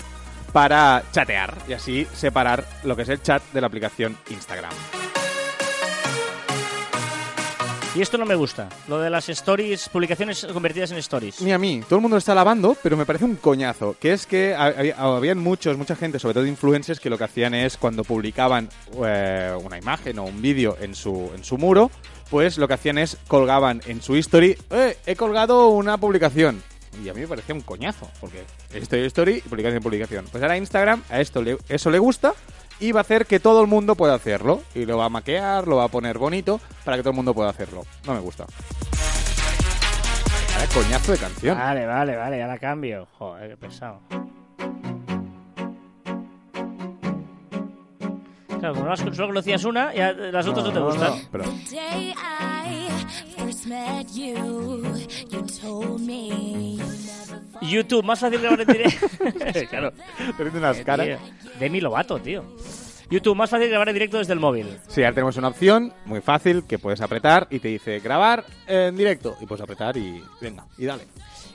[0.53, 4.71] para chatear y así separar lo que es el chat de la aplicación Instagram.
[7.95, 11.41] Y esto no me gusta, lo de las stories, publicaciones convertidas en stories.
[11.41, 13.95] Ni a mí, todo el mundo lo está lavando, pero me parece un coñazo.
[13.99, 17.23] Que es que ha- había, habían muchos, mucha gente, sobre todo influencers, que lo que
[17.23, 18.69] hacían es cuando publicaban
[19.03, 21.89] eh, una imagen o un vídeo en su, en su muro,
[22.29, 26.61] pues lo que hacían es colgaban en su history, "Eh, he colgado una publicación.
[27.03, 30.25] Y a mí me parecía un coñazo, porque story, story publicación, publicación.
[30.31, 32.33] Pues ahora Instagram a esto le- eso le gusta
[32.79, 34.61] y va a hacer que todo el mundo pueda hacerlo.
[34.75, 37.33] Y lo va a maquear, lo va a poner bonito para que todo el mundo
[37.33, 37.83] pueda hacerlo.
[38.05, 38.45] No me gusta.
[40.55, 41.57] Vaya coñazo de canción.
[41.57, 43.07] Vale, vale, vale, ahora cambio.
[43.17, 44.01] Joder, qué pesado.
[48.59, 51.13] Claro, como no solo conocías una, ya las otras no, te gustan.
[51.31, 51.45] Pero
[57.61, 59.07] YouTube, más fácil grabar en directo.
[59.69, 59.93] claro.
[60.37, 61.07] teniendo unas caras.
[61.07, 61.17] Tío,
[61.59, 62.43] Demi Lovato, tío.
[63.09, 64.67] YouTube, más fácil grabar en directo desde el móvil.
[64.87, 68.95] Sí, ahora tenemos una opción muy fácil que puedes apretar y te dice grabar en
[68.95, 69.35] directo.
[69.41, 71.03] Y puedes apretar y venga, y dale.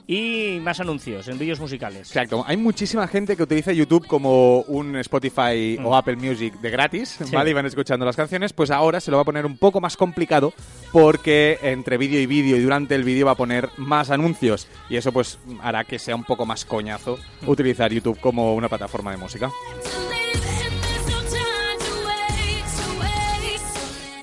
[0.06, 2.08] Y más anuncios en vídeos musicales.
[2.08, 2.44] Exacto.
[2.46, 7.34] Hay muchísima gente que utiliza YouTube como un Spotify o Apple Music de gratis, Sí.
[7.34, 7.50] ¿vale?
[7.50, 8.52] Y van escuchando las canciones.
[8.52, 10.52] Pues ahora se lo va a poner un poco más complicado
[10.92, 14.68] porque entre vídeo y vídeo y durante el vídeo va a poner más anuncios.
[14.90, 19.10] Y eso pues hará que sea un poco más coñazo utilizar YouTube como una plataforma
[19.10, 19.50] de música.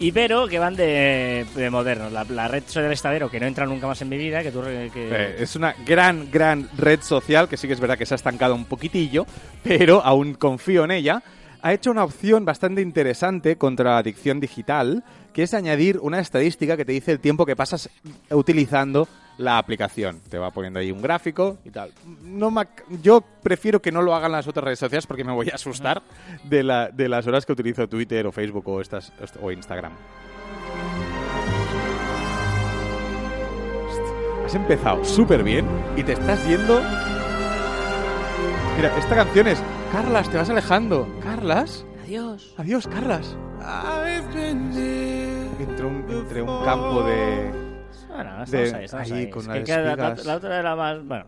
[0.02, 0.06] Waste.
[0.06, 2.12] Ibero, que van de, de modernos.
[2.12, 4.52] La, red social Estadero, que no entra nunca más en mi vida, Que...
[4.96, 8.16] Eh, es una gran, gran red social que sí que es verdad que se ha
[8.16, 9.26] estancado un poquitillo,
[9.64, 11.24] pero aún confío en ella.
[11.64, 16.76] Ha hecho una opción bastante interesante contra la adicción digital, que es añadir una estadística
[16.76, 17.90] que te dice el tiempo que pasas
[18.32, 19.08] utilizando
[19.38, 20.20] la aplicación.
[20.30, 21.92] Te va poniendo ahí un gráfico y tal.
[22.24, 22.68] No me
[23.02, 26.02] yo prefiero que no lo hagan las otras redes sociales porque me voy a asustar
[26.44, 29.94] de, la- de las horas que utilizo Twitter o Facebook o, estas, o Instagram.
[34.46, 35.66] Has empezado súper bien
[35.96, 36.82] y te estás yendo.
[38.76, 41.08] Mira, esta canción es Carlas, te vas alejando.
[41.24, 42.54] Carlas, Adiós.
[42.58, 43.36] adiós, Carlas.
[45.60, 47.71] Entre un, entre un campo de.
[48.14, 49.30] Bueno, estamos De- ahí, estamos ahí, ahí.
[49.30, 50.26] con Es las que cada- la, espigas.
[50.26, 51.06] la otra era más...
[51.06, 51.26] Bueno.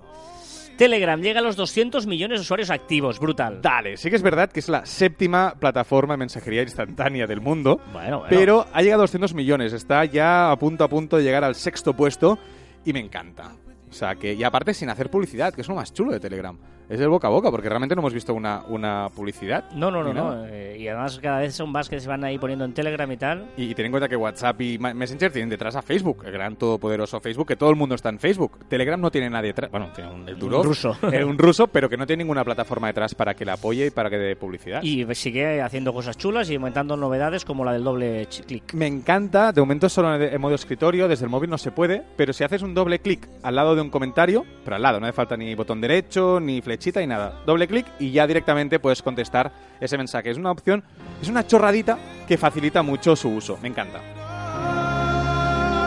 [0.78, 3.20] Telegram llega a los 200 millones de usuarios activos.
[3.20, 3.62] Brutal.
[3.62, 7.80] Dale, sí que es verdad que es la séptima plataforma de mensajería instantánea del mundo.
[7.94, 8.26] Bueno, bueno.
[8.30, 11.54] Pero ha llegado a 200 millones, está ya a punto a punto de llegar al
[11.54, 12.40] sexto puesto
[12.84, 13.52] y me encanta.
[13.88, 16.58] O sea, que, y aparte sin hacer publicidad, que es lo más chulo de Telegram.
[16.90, 19.70] Es el boca a boca, porque realmente no hemos visto una, una publicidad.
[19.72, 20.46] No, no, no, no.
[20.46, 23.18] eh, y además cada vez son más que se van ahí poniendo en Telegram y
[23.18, 23.46] tal.
[23.58, 26.56] Y, y ten en cuenta que WhatsApp y Messenger tienen detrás a Facebook, el gran
[26.56, 28.60] todopoderoso Facebook, que todo el mundo está en Facebook.
[28.68, 29.72] Telegram no tiene nadie detrás.
[29.72, 30.98] Bueno, tiene un, el duro, Un ruso.
[31.12, 33.92] eh, un ruso, pero que no tiene ninguna plataforma detrás para que le apoye y
[33.92, 34.82] para que dé publicidad.
[34.84, 38.74] Y sigue haciendo cosas chulas y aumentando novedades como la del doble clic.
[38.74, 42.34] Me encanta, de momento solo en modo escritorio, desde el móvil no se puede, pero
[42.34, 45.14] si haces un doble clic al lado de un comentario, pero al lado, no hace
[45.14, 47.34] falta ni botón derecho, ni flechita, ni nada.
[47.46, 50.32] Doble clic y ya directamente puedes contestar ese mensaje.
[50.32, 50.84] Es una opción,
[51.22, 53.58] es una chorradita que facilita mucho su uso.
[53.62, 54.00] Me encanta.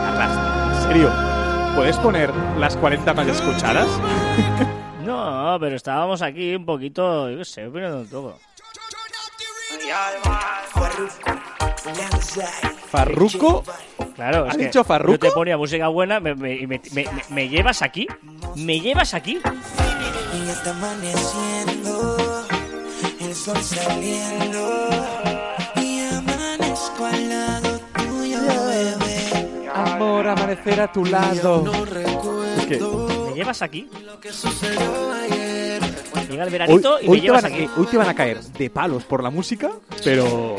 [0.07, 0.71] Arrastra.
[0.75, 1.11] ¿En serio?
[1.75, 3.87] ¿Puedes poner las 40 más escuchadas?
[5.07, 8.37] No, pero estábamos aquí un poquito, yo qué sé, opinando de todo.
[12.89, 13.63] Farruko.
[14.15, 15.13] Claro, ¿Has es que dicho Farruko?
[15.13, 18.07] Yo te ponía música buena y me- me- me- me llevas aquí.
[18.55, 19.39] ¿Me llevas aquí?
[20.47, 22.17] Y ya está amaneciendo,
[23.19, 24.89] el sol saliendo.
[25.75, 29.69] Y amanezco al lado tuyo, bebé.
[29.73, 31.63] Amor, amanecer a tu lado.
[31.65, 33.89] No recuerdo ¿Me llevas aquí?
[34.05, 35.81] lo que sucedió ayer.
[36.29, 37.69] Llega el Hoy, y me hoy te van a, aquí.
[37.75, 40.55] hoy te van a caer de palos por la música, pero...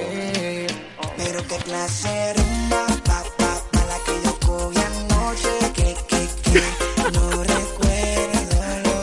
[1.17, 2.28] Pero qué clase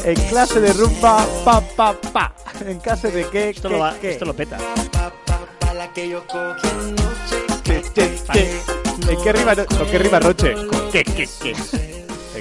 [0.05, 2.33] En clase de rumba, pa, pa, pa.
[2.65, 4.11] En clase de qué, Esto, qué, lo va- qué.
[4.11, 4.57] esto lo peta.
[9.07, 10.53] ¿En qué rima, ¿Con qué rima Roche?
[10.53, 11.94] ¿Con qué, qué, qué?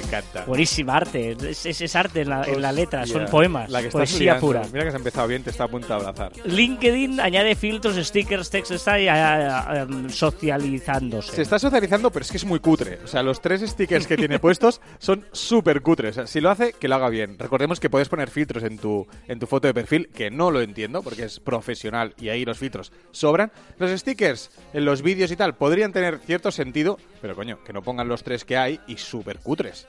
[0.05, 0.45] Encanta.
[0.45, 1.35] Buenísima arte.
[1.49, 3.69] Es, es- es arte en la, en la letra, son poemas.
[3.69, 4.41] La que estás poesía liando.
[4.41, 4.61] pura.
[4.71, 6.31] Mira que se ha empezado bien, te está a punto de abrazar.
[6.45, 11.31] LinkedIn añade filtros, stickers, text, está ah, ah, em, socializándose.
[11.35, 12.99] Se está socializando, pero es que es muy cutre.
[13.03, 16.11] O sea, los tres stickers que tiene puestos son súper cutres.
[16.11, 17.37] O sea, si lo hace, que lo haga bien.
[17.37, 20.61] Recordemos que puedes poner filtros en tu, en tu foto de perfil, que no lo
[20.61, 23.51] entiendo, porque es profesional y ahí los filtros sobran.
[23.79, 27.81] Los stickers en los vídeos y tal podrían tener cierto sentido, pero coño, que no
[27.81, 29.87] pongan los tres que hay y súper cutres.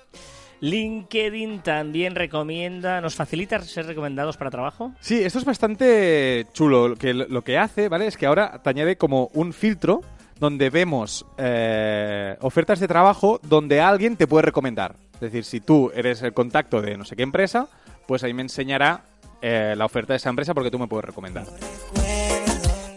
[0.60, 4.94] LinkedIn también recomienda, nos facilita ser recomendados para trabajo.
[5.00, 6.94] Sí, esto es bastante chulo.
[6.96, 8.06] Que lo lo que hace, ¿vale?
[8.06, 10.00] Es que ahora te añade como un filtro
[10.40, 14.96] donde vemos eh, ofertas de trabajo donde alguien te puede recomendar.
[15.12, 17.68] Es decir, si tú eres el contacto de no sé qué empresa,
[18.06, 19.04] pues ahí me enseñará
[19.42, 21.44] eh, la oferta de esa empresa porque tú me puedes recomendar.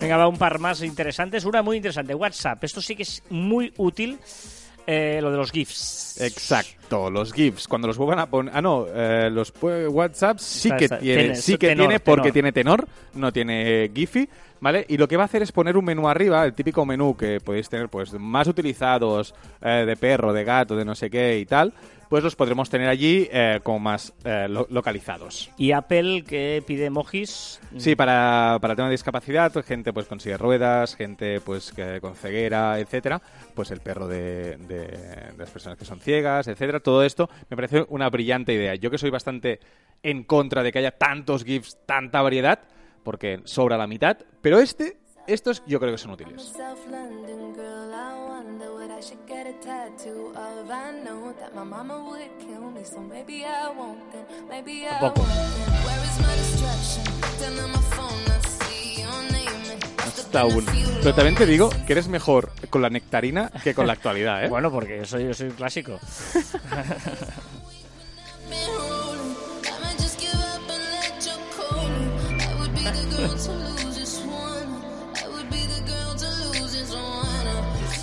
[0.09, 1.45] Venga, va un par más interesantes.
[1.45, 2.63] Una muy interesante, WhatsApp.
[2.63, 4.17] Esto sí que es muy útil,
[4.87, 6.19] eh, lo de los GIFs.
[6.19, 8.51] Exacto, los GIFs, cuando los vuelvan a poner...
[8.55, 11.99] Ah, no, eh, los WhatsApp sí Está- que está- tiene, tiene- sí que tenor, tiene
[11.99, 12.33] porque tenor.
[12.33, 14.27] tiene tenor, no tiene Giphy,
[14.61, 14.83] ¿vale?
[14.89, 17.39] Y lo que va a hacer es poner un menú arriba, el típico menú que
[17.39, 21.45] podéis tener, pues, más utilizados, eh, de perro, de gato, de no sé qué y
[21.45, 21.71] tal,
[22.09, 25.51] pues los podremos tener allí eh, como más eh, lo- localizados.
[25.57, 27.61] Y Apple que pide emojis.
[27.77, 32.15] Sí, para, para tema de discapacidad, gente pues con silla ruedas, gente pues que, con
[32.15, 33.21] ceguera, etcétera,
[33.53, 36.79] pues el perro de, de- de las personas que son ciegas, etcétera.
[36.79, 38.73] Todo esto me parece una brillante idea.
[38.75, 39.59] Yo que soy bastante
[40.01, 42.59] en contra de que haya tantos GIFs, tanta variedad,
[43.03, 46.53] porque sobra la mitad, pero este, estos yo creo que son útiles.
[48.99, 50.69] I should get a tattoo of.
[50.69, 54.25] I know that my mama would kill me, so maybe I won't then.
[54.49, 55.25] Maybe I won't then.
[55.87, 57.05] Where is my distraction?
[57.39, 59.79] Turn on my phone, I see your name.
[59.99, 60.65] Hasta aún.
[61.01, 64.49] Pero también te digo que eres mejor con la nectarina que con la actualidad, ¿eh?
[64.49, 65.97] Bueno, porque soy, yo soy un clásico.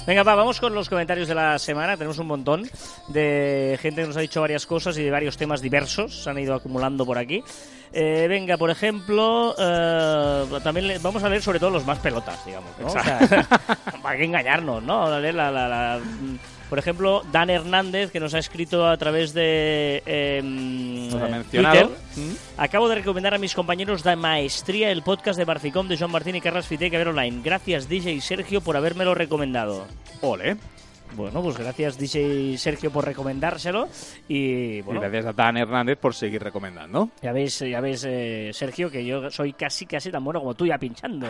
[0.07, 1.97] Venga, va, vamos con los comentarios de la semana.
[1.97, 2.63] Tenemos un montón
[3.09, 6.23] de gente que nos ha dicho varias cosas y de varios temas diversos.
[6.23, 7.43] Se han ido acumulando por aquí.
[7.93, 12.45] Eh, venga, por ejemplo, eh, también le- vamos a leer sobre todo los más pelotas,
[12.47, 12.71] digamos.
[12.79, 12.87] ¿no?
[12.87, 13.19] O sea,
[14.03, 14.99] para que engañarnos, ¿no?
[15.01, 16.01] Vamos a leer la- la- la-
[16.69, 20.03] por ejemplo, Dan Hernández, que nos ha escrito a través de
[20.43, 21.89] Nos ha eh, mencionado.
[21.89, 21.99] Twitter.
[22.17, 22.61] ¿Mm?
[22.61, 26.37] Acabo de recomendar a mis compañeros de maestría el podcast de Barficom de Joan Martín
[26.37, 27.41] y Carlas Fité que ver online.
[27.45, 29.87] Gracias DJ Sergio por habérmelo recomendado.
[30.21, 30.57] Ole.
[31.15, 33.89] Bueno, pues gracias DJ Sergio por recomendárselo
[34.29, 37.11] y Y bueno, gracias a Dan Hernández por seguir recomendando.
[37.23, 40.67] ya ves, ya ves eh, Sergio que yo soy casi casi tan bueno como tú
[40.67, 41.27] ya pinchando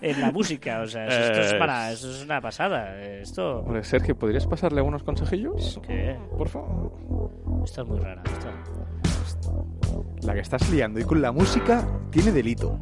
[0.00, 3.84] en la música, o sea, esto es Eh, para, esto es una pasada, esto Hombre,
[3.84, 5.80] Sergio, ¿podrías pasarle algunos consejillos?
[5.86, 6.16] ¿qué?
[6.36, 6.92] Por favor.
[7.64, 8.48] Esto es muy rara, esto.
[10.26, 12.78] La que estás liando y con la música tiene delito.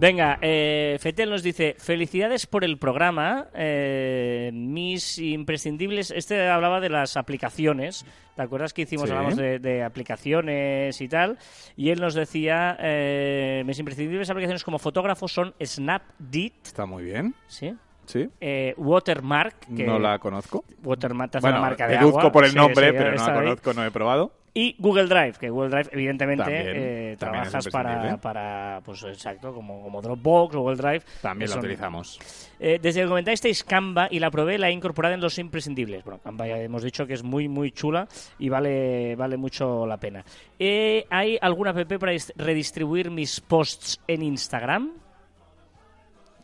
[0.00, 6.88] Venga, eh, Fetel nos dice, felicidades por el programa, eh, mis imprescindibles, este hablaba de
[6.88, 9.12] las aplicaciones, ¿te acuerdas que hicimos, Sí.
[9.14, 11.36] hablamos de, de aplicaciones y tal?
[11.76, 17.34] Y él nos decía, eh, mis imprescindibles aplicaciones como fotógrafo son Snapdeed, Está muy bien.
[17.46, 17.74] ¿sí?
[18.06, 18.26] Sí.
[18.40, 20.64] Eh, Watermark, que No la conozco.
[20.82, 22.32] Watermark te hace Bueno, una marca de deduzco agua.
[22.32, 23.38] por el nombre, sí, pero no la ahí.
[23.44, 24.32] conozco, no he probado.
[24.52, 29.54] Y Google Drive, que Google Drive, evidentemente, También, eh, también trabajas para, para, pues exacto,
[29.54, 31.02] como, como Dropbox o Google Drive.
[31.22, 32.18] También son- utilizamos.
[32.58, 36.02] Eh, desde que comentasteis Canva y la probé, la he incorporado en los imprescindibles.
[36.04, 38.08] Bueno, Canva ya hemos dicho que es muy, muy chula
[38.40, 40.24] y vale, vale mucho la pena.
[40.58, 44.90] Eh, ¿Hay alguna app para dis- redistribuir mis posts en Instagram?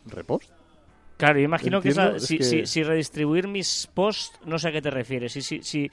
[0.07, 0.51] ¿Repost?
[1.16, 4.69] Claro, yo imagino que, esa- es si, que- si- si redistribuir mis posts, no sé
[4.69, 5.33] a qué te refieres.
[5.33, 5.90] Si, si, si-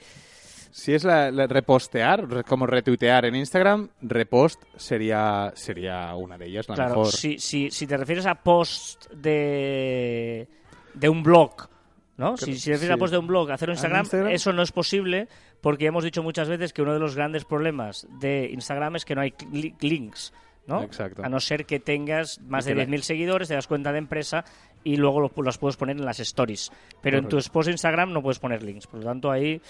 [0.76, 6.46] Si es la, la repostear, re- como retuitear en Instagram, repost sería, sería una de
[6.46, 7.12] ellas, la claro, mejor.
[7.12, 10.48] si, si, si te refieres a post de,
[10.94, 11.68] de un blog
[12.16, 12.36] ¿No?
[12.36, 13.00] Si, si decís la sí.
[13.00, 14.32] post de un blog, hacerlo en ¿En Instagram, Instagram?
[14.32, 15.28] eso no es posible
[15.60, 19.14] porque hemos dicho muchas veces que uno de los grandes problemas de Instagram es que
[19.14, 19.34] no hay
[19.80, 20.32] links,
[20.66, 20.82] ¿no?
[20.82, 21.22] Exacto.
[21.24, 23.98] A no ser que tengas más de que la- 10.000 seguidores, te das cuenta de
[23.98, 24.44] empresa
[24.84, 26.70] y luego los, los puedes poner en las stories.
[27.00, 27.62] Pero en tu Correcto.
[27.62, 28.86] de Instagram no puedes poner links.
[28.86, 29.60] Por lo tanto, ahí...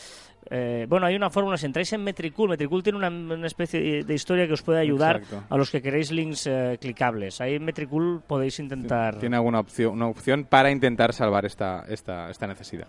[0.50, 4.14] eh, bueno, hay una fórmula, si entráis en Metricool, Metricool tiene una, una especie de,
[4.14, 5.46] historia que os puede ayudar Exacto.
[5.48, 7.40] a los que queréis links eh, clicables.
[7.40, 9.18] Ahí en Metricool podéis intentar...
[9.18, 12.88] Tiene alguna opción, una opción para intentar salvar esta, esta, esta necesidad.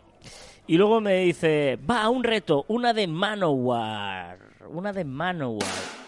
[0.67, 4.39] Y luego me dice, va, un reto, una de Manowar.
[4.67, 6.04] Una de Manowar.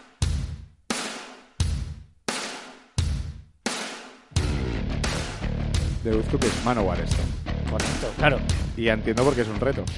[6.03, 7.17] Deduzco que es Manowar esto.
[7.69, 8.39] Correcto, claro.
[8.75, 9.83] Y ya entiendo por qué es un reto.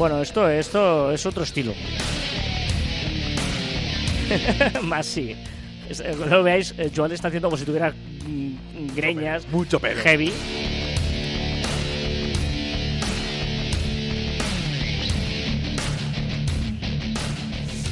[0.00, 1.74] Bueno, esto, esto es otro estilo.
[4.82, 5.36] Más sí.
[5.90, 9.46] Eh, lo veáis, eh, Joan está haciendo como si tuviera mm, greñas.
[9.48, 10.00] Mucho pelo.
[10.00, 10.32] Heavy.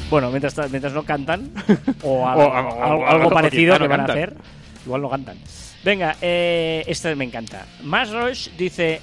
[0.09, 1.51] Bueno, mientras, mientras no cantan,
[2.03, 4.33] o, algo, O- o- algo- o- algo o parecido que no van a hacer,
[4.85, 5.37] igual no cantan.
[5.83, 7.65] Venga, eh, este me encanta.
[7.83, 9.01] Más Rush dice: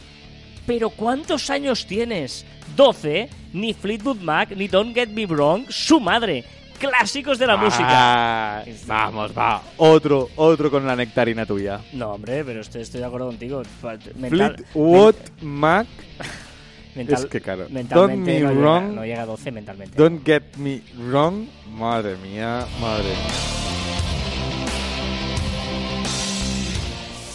[0.66, 2.45] ¿Pero cuántos años tienes?
[2.77, 3.29] ¿12?
[3.53, 6.45] Ni Fleetwood Mac, ni Don't Get Me Wrong, su madre.
[6.79, 8.62] Clásicos de la música.
[8.87, 9.62] Vamos, va.
[9.79, 11.81] Otro, otro con la nectarina tuya.
[11.95, 13.62] No, hombre, pero estoy, estoy de acuerdo contigo.
[14.16, 15.87] Mental, Fleetwood Mac.
[16.97, 19.97] mental- es que claro, Mentalmente don't no, llega, no llega a 12 mentalmente.
[19.97, 21.47] Don't get me wrong.
[21.71, 23.17] Madre mía, madre mía.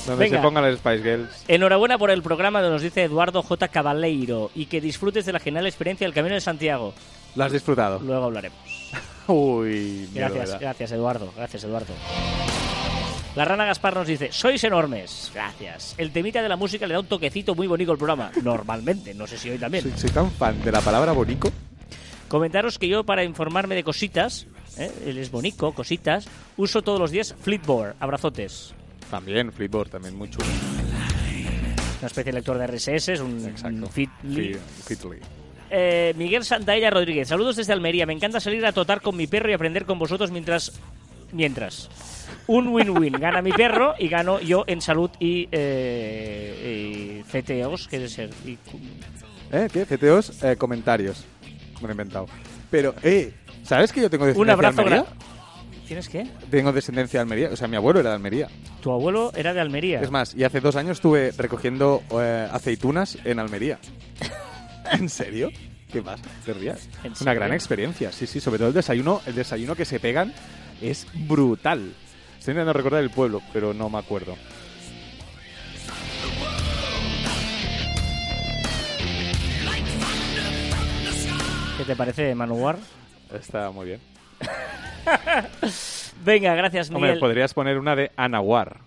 [0.07, 0.37] Donde Venga.
[0.37, 1.43] se pongan las Spice Girls.
[1.47, 3.67] Enhorabuena por el programa, nos dice Eduardo J.
[3.67, 6.93] Cabaleiro, y que disfrutes de la genial experiencia del Camino de Santiago.
[7.35, 7.99] ¿Lo has disfrutado?
[7.99, 8.57] Luego hablaremos.
[9.27, 11.93] Uy, Gracias, gracias Eduardo, gracias Eduardo.
[13.35, 15.31] La rana Gaspar nos dice, sois enormes.
[15.33, 15.95] Gracias.
[15.97, 18.31] El temita de la música le da un toquecito muy bonito al programa.
[18.43, 19.83] Normalmente, no sé si hoy también.
[19.83, 21.49] Soy, soy tan fan de la palabra bonico.
[22.27, 24.91] Comentaros que yo para informarme de cositas, ¿eh?
[25.05, 27.95] él es bonico, cositas, uso todos los días Flipboard.
[27.99, 28.73] Abrazotes.
[29.09, 30.45] También, Flipboard, también muy chulo.
[31.99, 33.67] Una especie de lector de RSS, es un, Exacto.
[33.75, 34.53] un Fitly.
[34.53, 34.59] Fi-
[34.95, 35.17] Fitly.
[35.69, 38.05] Eh, Miguel Santaella Rodríguez, saludos desde Almería.
[38.05, 40.73] Me encanta salir a totar con mi perro y aprender con vosotros mientras.
[41.31, 41.89] Mientras.
[42.47, 43.13] Un win-win.
[43.13, 48.29] Gana mi perro y gano yo en salud y, eh, y que debe ser.
[48.45, 48.57] Y
[49.51, 49.67] ¿Eh?
[49.71, 49.85] ¿Qué?
[49.85, 51.25] CTOs, eh, comentarios.
[51.75, 52.25] Me lo he inventado.
[52.69, 55.05] Pero, eh, ¿sabes que yo tengo un descendencia abrazo Almería?
[55.87, 56.25] ¿Tienes qué?
[56.49, 57.49] Tengo descendencia de Almería.
[57.51, 58.47] O sea, mi abuelo era de Almería.
[58.81, 59.99] Tu abuelo era de Almería.
[59.99, 63.77] Es más, y hace dos años estuve recogiendo eh, aceitunas en Almería.
[64.93, 65.49] ¿En serio?
[65.91, 66.23] ¿Qué pasa?
[66.45, 66.87] ¿Te rías?
[67.03, 68.39] ¿En Una gran experiencia, sí, sí.
[68.39, 70.33] Sobre todo el desayuno, el desayuno que se pegan
[70.81, 71.93] es brutal.
[72.41, 74.35] Estoy intentando recordar el pueblo, pero no me acuerdo.
[81.77, 82.79] ¿Qué te parece, Manuar?
[83.31, 84.01] Está muy bien.
[86.25, 87.19] Venga, gracias, Hombre, Miguel.
[87.19, 88.79] podrías poner una de Anahuar.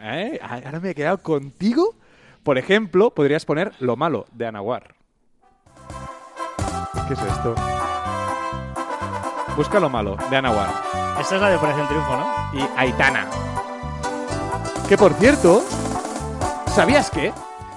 [0.00, 0.38] ¿Eh?
[0.42, 1.96] Ahora me he quedado contigo.
[2.44, 4.94] Por ejemplo, podrías poner Lo malo de Anahuar.
[7.08, 7.56] ¿Qué es esto?
[9.56, 10.93] Busca Lo malo de Anahuar.
[11.18, 12.34] Esta es la de Operación Triunfo, ¿no?
[12.52, 13.26] y Aitana.
[14.88, 15.62] Que por cierto,
[16.66, 17.32] ¿sabías qué?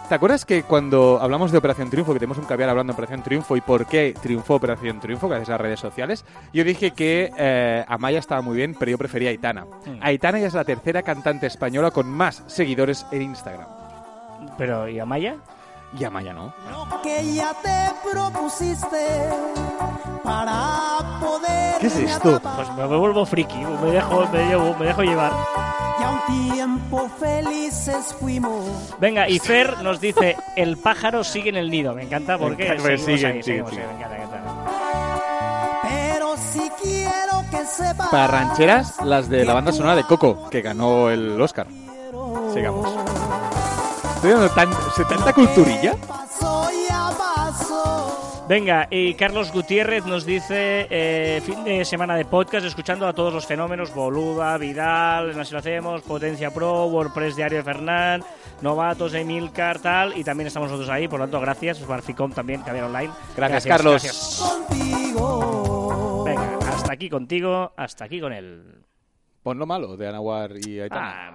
[0.10, 3.24] ¿Te acuerdas que cuando hablamos de Operación Triunfo, que tenemos un caviar hablando de Operación
[3.24, 6.24] Triunfo y por qué triunfó Operación Triunfo gracias a las redes sociales?
[6.54, 9.66] Yo dije que eh, Amaya estaba muy bien, pero yo prefería Aitana.
[9.66, 10.00] Mm.
[10.02, 13.68] Aitana ya es la tercera cantante española con más seguidores en Instagram.
[14.58, 15.36] Pero, ¿y Amaya?
[15.98, 16.54] Y Amaya no.
[17.04, 19.30] que ya te propusiste
[21.94, 22.40] ¿Qué es esto?
[22.42, 25.32] Pues me vuelvo friki, me dejo, me llevo, me dejo llevar.
[26.00, 28.66] y a un tiempo felices fuimos
[29.00, 31.94] Venga, y Fer nos dice, el pájaro sigue en el nido.
[31.94, 33.88] Me encanta porque encanta, seguimos siguen, ahí, siguen, seguimos siguen.
[33.90, 34.72] ahí, me encanta, me encanta.
[35.84, 40.62] pero si quiero que sepas Para rancheras, las de la banda sonora de Coco, que
[40.62, 41.68] ganó el Oscar.
[42.54, 42.90] Sigamos.
[44.16, 45.96] Estoy dando tan, ¿se- tanta culturilla.
[48.48, 53.34] Venga, y Carlos Gutiérrez nos dice, eh, fin de semana de podcast, escuchando a todos
[53.34, 58.24] los fenómenos, Boluda, Vidal, Así lo hacemos, Potencia Pro, WordPress Diario de Fernán,
[58.62, 62.86] Novatos, Emilcar, tal, y también estamos nosotros ahí, por lo tanto, gracias, Barficom también, Caviar
[62.86, 63.12] Online.
[63.36, 64.02] Gracias, Carlos.
[64.02, 64.40] gracias.
[64.40, 68.82] contigo Venga, hasta aquí contigo, hasta aquí con él.
[69.44, 71.28] Pon lo malo de Anahuar y Aitana.
[71.28, 71.32] Ah,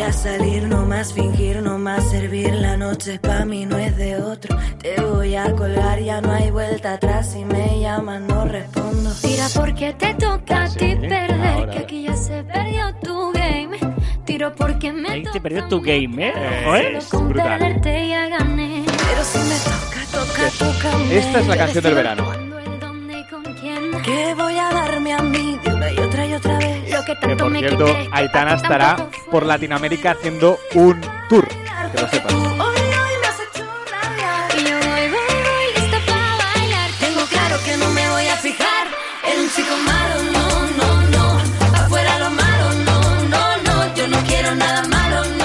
[0.00, 0.06] hombre.
[0.06, 2.52] Voy a salir, no más fingir, no más servir.
[2.54, 4.56] La noche pa' mí no es de otro.
[4.80, 7.32] Te voy a colgar, ya no hay vuelta atrás.
[7.32, 9.10] Si me llaman, no respondo.
[9.20, 11.72] Tira porque te toca a ti Sí, perder, ahora.
[11.72, 13.78] que aquí ya se perdió tu game.
[14.24, 16.32] Tiro porque me Ahí te perdió tu game, ¿eh?
[16.34, 16.98] Eh, Ojo, ¿eh?
[17.10, 17.80] Con brutal.
[17.82, 18.84] ya gané.
[18.86, 21.12] Pero si me toca, toca, toca.
[21.12, 22.24] Esta es la canción del verano.
[22.24, 24.02] Cuándo, el dónde y con quién.
[24.02, 26.09] ¿Qué voy a darme a mí de una y otra
[27.04, 31.48] que por cierto, Aitana estará por Latinoamérica haciendo un tour.
[31.48, 32.34] Que lo sepas.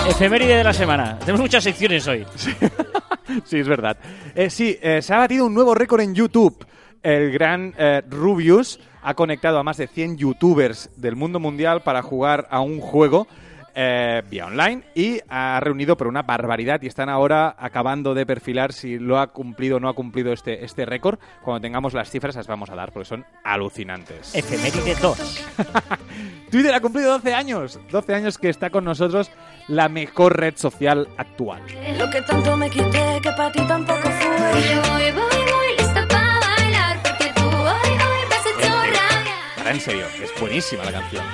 [0.07, 1.19] Efeméride de la semana.
[1.19, 2.25] Tenemos muchas secciones hoy.
[3.43, 3.97] Sí, es verdad.
[4.33, 6.65] Eh, sí, eh, se ha batido un nuevo récord en YouTube.
[7.01, 12.01] El gran eh, Rubius ha conectado a más de 100 youtubers del mundo mundial para
[12.01, 13.27] jugar a un juego
[13.75, 18.73] eh, vía online y ha reunido por una barbaridad y están ahora acabando de perfilar
[18.73, 21.19] si lo ha cumplido o no ha cumplido este, este récord.
[21.43, 24.33] Cuando tengamos las cifras las vamos a dar porque son alucinantes.
[24.33, 25.45] Efeméride 2.
[26.49, 27.79] Twitter ha cumplido 12 años.
[27.91, 29.29] 12 años que está con nosotros
[29.67, 31.61] la mejor red social actual.
[31.99, 34.61] Lo que tanto me quité que para ti tampoco fue.
[34.73, 35.84] Yo voy, voy, voy,
[39.65, 41.25] Ahora en serio, es buenísima la canción.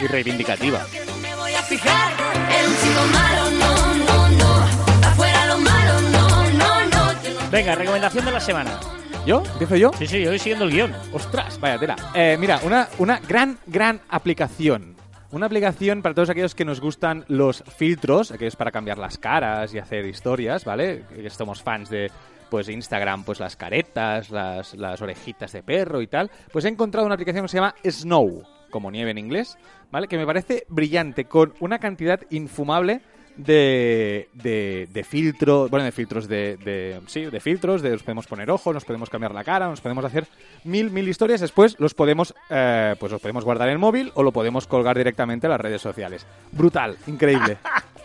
[0.00, 0.86] Y reivindicativa.
[0.90, 5.06] Que no me voy a fijar en un chico malo, no, no, no.
[5.06, 7.22] Afuera lo malo, no, no, no.
[7.22, 8.80] Yo no Venga, recomendación de la semana.
[9.26, 9.42] ¿Yo?
[9.52, 9.90] ¿Empiezo yo?
[9.98, 10.96] Sí, sí, yo voy siguiendo el guion.
[11.12, 11.60] ¡Ostras!
[11.60, 11.96] Vaya tela.
[12.14, 14.96] Eh, mira, una, una gran, gran aplicación.
[15.30, 19.74] Una aplicación para todos aquellos que nos gustan los filtros, aquellos para cambiar las caras
[19.74, 21.04] y hacer historias, ¿vale?
[21.14, 22.10] Que somos fans de
[22.54, 26.30] pues Instagram, pues las caretas, las, las orejitas de perro y tal.
[26.52, 29.58] Pues he encontrado una aplicación que se llama Snow, como nieve en inglés,
[29.90, 30.06] ¿vale?
[30.06, 33.00] Que me parece brillante, con una cantidad infumable
[33.36, 38.28] de, de, de filtros, bueno, de filtros de, de- sí, de filtros, de nos podemos
[38.28, 40.28] poner ojos, nos podemos cambiar la cara, nos podemos hacer
[40.62, 44.22] mil, mil historias, después los podemos, eh, pues los podemos guardar en el móvil o
[44.22, 46.24] lo podemos colgar directamente a las redes sociales.
[46.52, 47.56] Brutal, increíble.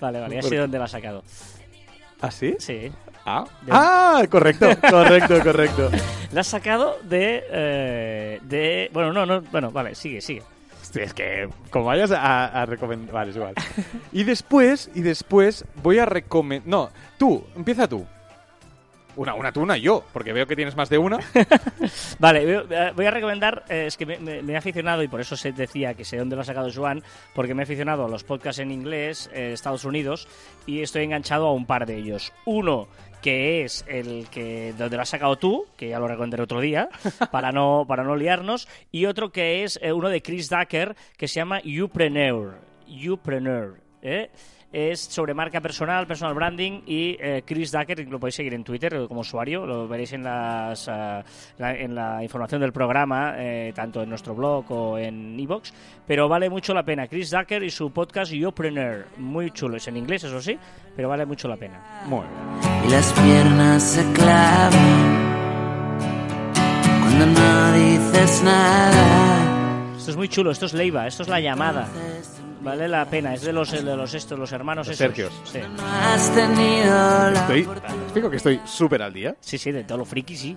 [0.00, 1.22] Vale, vale, ya sé dónde la has sacado.
[2.22, 2.54] ¿Ah, sí?
[2.58, 2.90] Sí.
[3.26, 5.90] Ah, De- ah correcto, correcto, correcto.
[6.32, 7.44] La has sacado de.
[7.50, 8.90] eh, de.
[8.92, 9.40] Bueno, no, no.
[9.42, 10.42] Bueno, vale, sigue, sigue.
[10.80, 13.12] Hostia, es que como vayas a, a recomendar...
[13.14, 13.54] Vale, es igual.
[14.12, 16.66] Y después, y después voy a recomendar...
[16.68, 18.04] No, tú, empieza tú.
[19.14, 21.18] Una, una tú, una yo, porque veo que tienes más de una.
[22.18, 25.08] Vale, voy- eh, voy a recomendar, eh, es que me, me- me he aficionado y
[25.08, 27.02] por eso se decía que sé dónde lo ha sacado Joan,
[27.34, 30.26] porque me he aficionado a los podcasts en inglés, eh, Estados Unidos,
[30.66, 32.32] y estoy enganchado a un par de ellos.
[32.46, 32.88] Uno
[33.20, 36.88] que es el que donde lo has sacado tú, que ya lo recomendaré otro día,
[37.30, 41.28] para no, para no liarnos, y otro que es eh, uno de Chris Ducker, que
[41.28, 42.58] se llama Youpreneur.
[42.86, 44.30] Youpreneur, ¿eh?
[44.72, 49.06] Es sobre marca personal, personal branding y eh, Chris Ducker, lo podéis seguir en Twitter
[49.08, 51.24] como usuario, lo veréis en, las, ah,
[51.58, 55.72] la, en la información del programa, eh, tanto en nuestro blog o en iVoox,
[56.06, 57.08] pero vale mucho la pena.
[57.08, 60.56] Chris Ducker y su podcast Youpreneur, muy chulo, es en inglés eso sí,
[60.94, 62.02] pero vale mucho la pena.
[62.06, 62.84] Muy bien.
[62.86, 65.20] y las piernas se clavan
[67.00, 69.96] cuando no dices nada.
[69.96, 71.88] Esto es muy chulo, esto es Leiva, esto es la llamada.
[72.60, 74.96] Vale la pena, es de los, de los estos, los hermanos Los.
[74.96, 75.32] Sergios.
[75.44, 75.60] Sí.
[77.34, 79.34] Estoy, explico que estoy súper al día.
[79.40, 80.56] sí, sí, de todo lo friki, sí.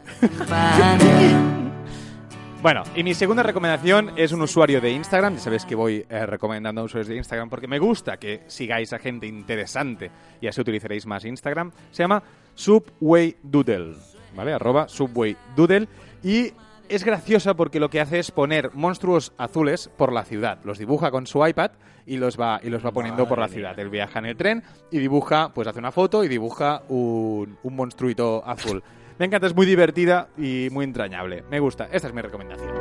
[2.64, 5.36] Bueno, y mi segunda recomendación es un usuario de Instagram.
[5.36, 8.94] Ya sabéis que voy eh, recomendando a usuarios de Instagram porque me gusta que sigáis
[8.94, 11.74] a gente interesante y así utilizaréis más Instagram.
[11.92, 12.24] Se llama
[12.56, 13.96] Subway Doodle,
[14.34, 14.54] ¿vale?
[14.54, 15.90] Arroba Subway Doodle.
[16.24, 16.54] Y
[16.96, 20.60] es graciosa porque lo que hace es poner monstruos azules por la ciudad.
[20.64, 21.72] Los dibuja con su iPad
[22.06, 23.78] y los va, y los va poniendo por la ciudad.
[23.80, 27.76] Él viaja en el tren y dibuja, pues hace una foto y dibuja un, un
[27.76, 28.84] monstruito azul.
[29.18, 31.44] Me encanta, es muy divertida y muy entrañable.
[31.50, 31.88] Me gusta.
[31.92, 32.72] Esta es mi recomendación.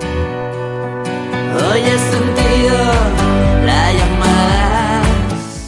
[1.54, 3.51] Hoy he sentido.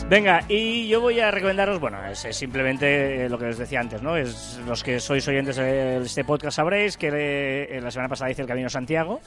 [0.08, 3.80] Venga, y yo voy a recomendaros, bueno, es, es simplemente eh, lo que os decía
[3.80, 4.16] antes, ¿no?
[4.16, 8.42] Es los que sois oyentes de este podcast sabréis que eh, la semana pasada hice
[8.42, 9.20] el Camino Santiago,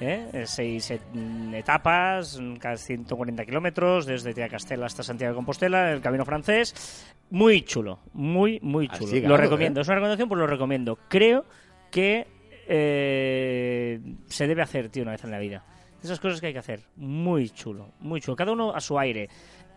[0.00, 0.28] ¿eh?
[0.32, 6.00] Eh, seis mm, etapas, mm, casi 140 kilómetros, desde Tiacastela hasta Santiago de Compostela, el
[6.00, 7.12] Camino francés.
[7.30, 9.28] Muy chulo, muy, muy chulo.
[9.28, 9.82] lo recomiendo, ¿eh?
[9.82, 10.96] es una recomendación, pues lo recomiendo.
[11.08, 11.44] Creo
[11.90, 12.26] que
[12.68, 15.64] eh, se debe hacer, tío, una vez en la vida.
[16.02, 16.80] Esas cosas que hay que hacer.
[16.96, 18.36] Muy chulo, muy chulo.
[18.36, 19.28] Cada uno a su aire.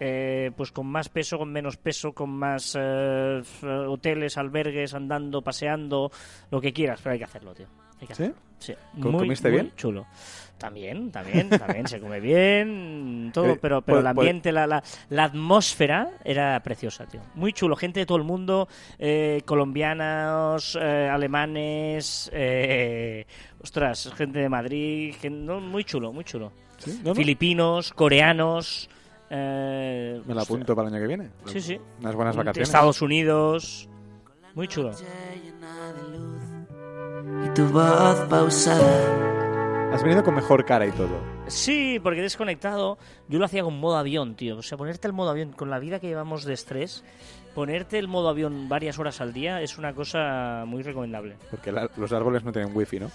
[0.05, 3.41] Eh, pues con más peso, con menos peso, con más eh,
[3.87, 6.11] hoteles, albergues, andando, paseando,
[6.51, 7.67] lo que quieras, pero hay que hacerlo, tío.
[8.01, 8.23] Hay que ¿Sí?
[8.23, 8.41] hacerlo.
[8.59, 8.73] Sí.
[9.01, 9.71] ¿Co- Muy, comiste muy bien?
[9.77, 10.05] chulo.
[10.57, 14.67] También, también, también se come bien, todo, Eh, pero, pero pues- el pues- ambiente, la,
[14.67, 17.21] la, la atmósfera era preciosa, tío.
[17.35, 18.67] Muy chulo, gente de todo el mundo,
[18.99, 23.25] eh, colombianos, eh, alemanes, eh,
[23.61, 26.51] ostras, gente de Madrid, no, muy chulo, muy chulo.
[26.77, 26.99] ¿Sí?
[27.03, 27.15] ¿No, no?
[27.15, 28.89] Filipinos, coreanos.
[29.36, 31.29] Eh, Me la apunto para el año que viene.
[31.45, 31.79] Sí, sí.
[32.01, 32.69] Unas buenas vacaciones.
[32.69, 33.89] Estados Unidos.
[34.53, 34.91] Muy chulo.
[37.45, 39.91] y tu voz pausada.
[39.93, 41.19] Has venido con mejor cara y todo.
[41.47, 42.97] Sí, porque he desconectado.
[43.27, 44.57] Yo lo hacía con modo avión, tío.
[44.57, 47.03] O sea, ponerte el modo avión con la vida que llevamos de estrés,
[47.53, 51.36] ponerte el modo avión varias horas al día es una cosa muy recomendable.
[51.51, 53.11] Porque la- los árboles no tienen wifi, ¿no?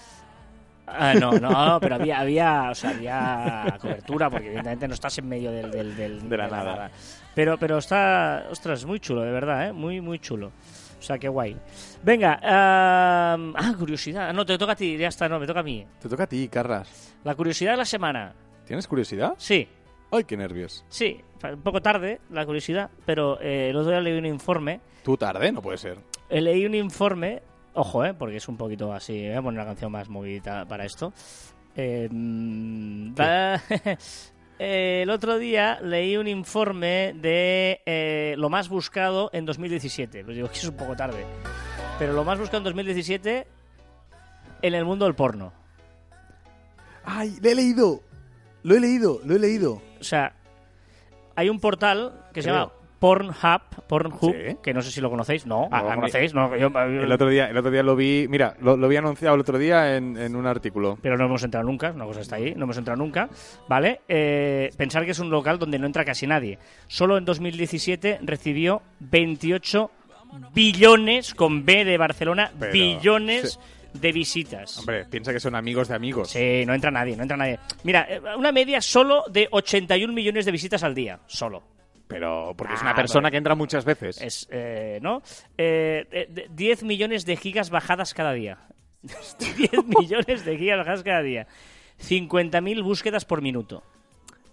[0.91, 5.27] Ah, no, no, pero había, había, o sea, había cobertura, porque evidentemente no estás en
[5.27, 6.91] medio del, del- del- De la nada.
[7.35, 9.73] Pero, pero está, ostras, muy chulo, de verdad, ¿eh?
[9.73, 10.51] Muy, muy chulo.
[10.99, 11.55] O sea, qué guay.
[12.03, 14.33] Venga, ah, ah, curiosidad.
[14.33, 15.85] No, te toca a ti, ya está, no, me toca a mí.
[16.01, 17.15] Te toca a ti, Carras.
[17.23, 18.33] La curiosidad de la semana.
[18.65, 19.33] ¿Tienes curiosidad?
[19.37, 19.67] Sí,
[20.11, 20.83] ¡Ay, qué nervios!
[20.89, 24.81] sí, un poco tarde la curiosidad, pero eh, el otro día leí un informe.
[25.03, 25.99] Tú tarde, no puede ser.
[26.29, 27.41] Eh, leí un informe,
[27.79, 29.27] ojo, eh, porque es un poquito así.
[29.27, 31.13] Voy a poner una canción más movidita para esto.
[31.75, 33.13] Eh, mm,
[34.61, 40.25] Eh, el otro día leí un informe de eh, lo más buscado en 2017.
[40.25, 41.25] Pues digo que es un poco tarde.
[41.97, 43.47] Pero lo más buscado en 2017
[44.61, 45.53] en el mundo del porno.
[47.05, 48.01] ¡Ay, le he leído!
[48.63, 49.81] Lo he leído, lo he leído.
[50.01, 50.35] O sea,
[51.33, 54.57] hay un portal que se llama Pornhub, Pornhub, Sí.
[54.61, 55.45] que no sé si lo conocéis.
[55.45, 56.33] No, Ah, ¿no lo conocéis.
[56.33, 59.35] No, yo- El otro día, el otro día lo vi, mira, lo, lo vi anunciado
[59.35, 60.97] el otro día en, en un artículo.
[61.01, 63.29] pero no hemos entrado nunca, una cosa está ahí, no hemos entrado nunca,
[63.67, 64.01] ¿vale?
[64.09, 66.59] Eh, pensar que es un local donde no entra casi nadie.
[66.87, 69.89] Solo en 2017 recibió 28
[70.53, 73.59] billones, con B de Barcelona, Pero, billones
[73.93, 74.77] de visitas.
[74.79, 76.29] Hombre, piensa que son amigos de amigos.
[76.29, 77.59] Sí, no entra nadie, no entra nadie.
[77.83, 81.63] Mira, eh, una media solo de 81 millones de visitas al día, solo.
[82.09, 83.31] Pero porque es Ah, una persona vale.
[83.31, 84.19] que entra muchas veces.
[84.21, 85.21] Es, eh, ¿no?
[85.57, 88.57] Eh, eh, de- 10 millones de gigas bajadas cada día.
[89.39, 91.47] 10 millones de gigas bajadas cada día.
[91.99, 93.83] 50.000 búsquedas por minuto.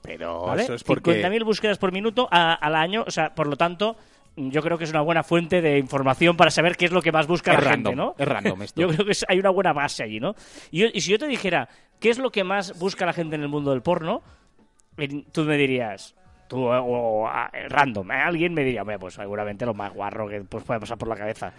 [0.02, 0.62] Pero ¿vale?
[0.64, 1.22] eso es porque...
[1.22, 3.04] 50.000 búsquedas por minuto a- al año.
[3.06, 3.96] O sea, por lo tanto,
[4.36, 7.10] yo creo que es una buena fuente de información para saber qué es lo que
[7.10, 8.14] más busca Es la random, gente, ¿no?
[8.18, 8.80] es random esto.
[8.82, 10.34] Yo creo que hay una buena base allí, ¿no?
[10.70, 11.68] Y, yo- y si yo te dijera,
[12.00, 14.22] ¿qué es lo que más busca la gente en el mundo del porno?
[15.32, 16.14] Tú me dirías,
[16.48, 18.14] tú eh, o, a- eh, random, ¿eh?
[18.14, 21.16] alguien me diría, "Hombre, pues seguramente lo más guarro que pues, puede pasar por la
[21.16, 21.52] cabeza.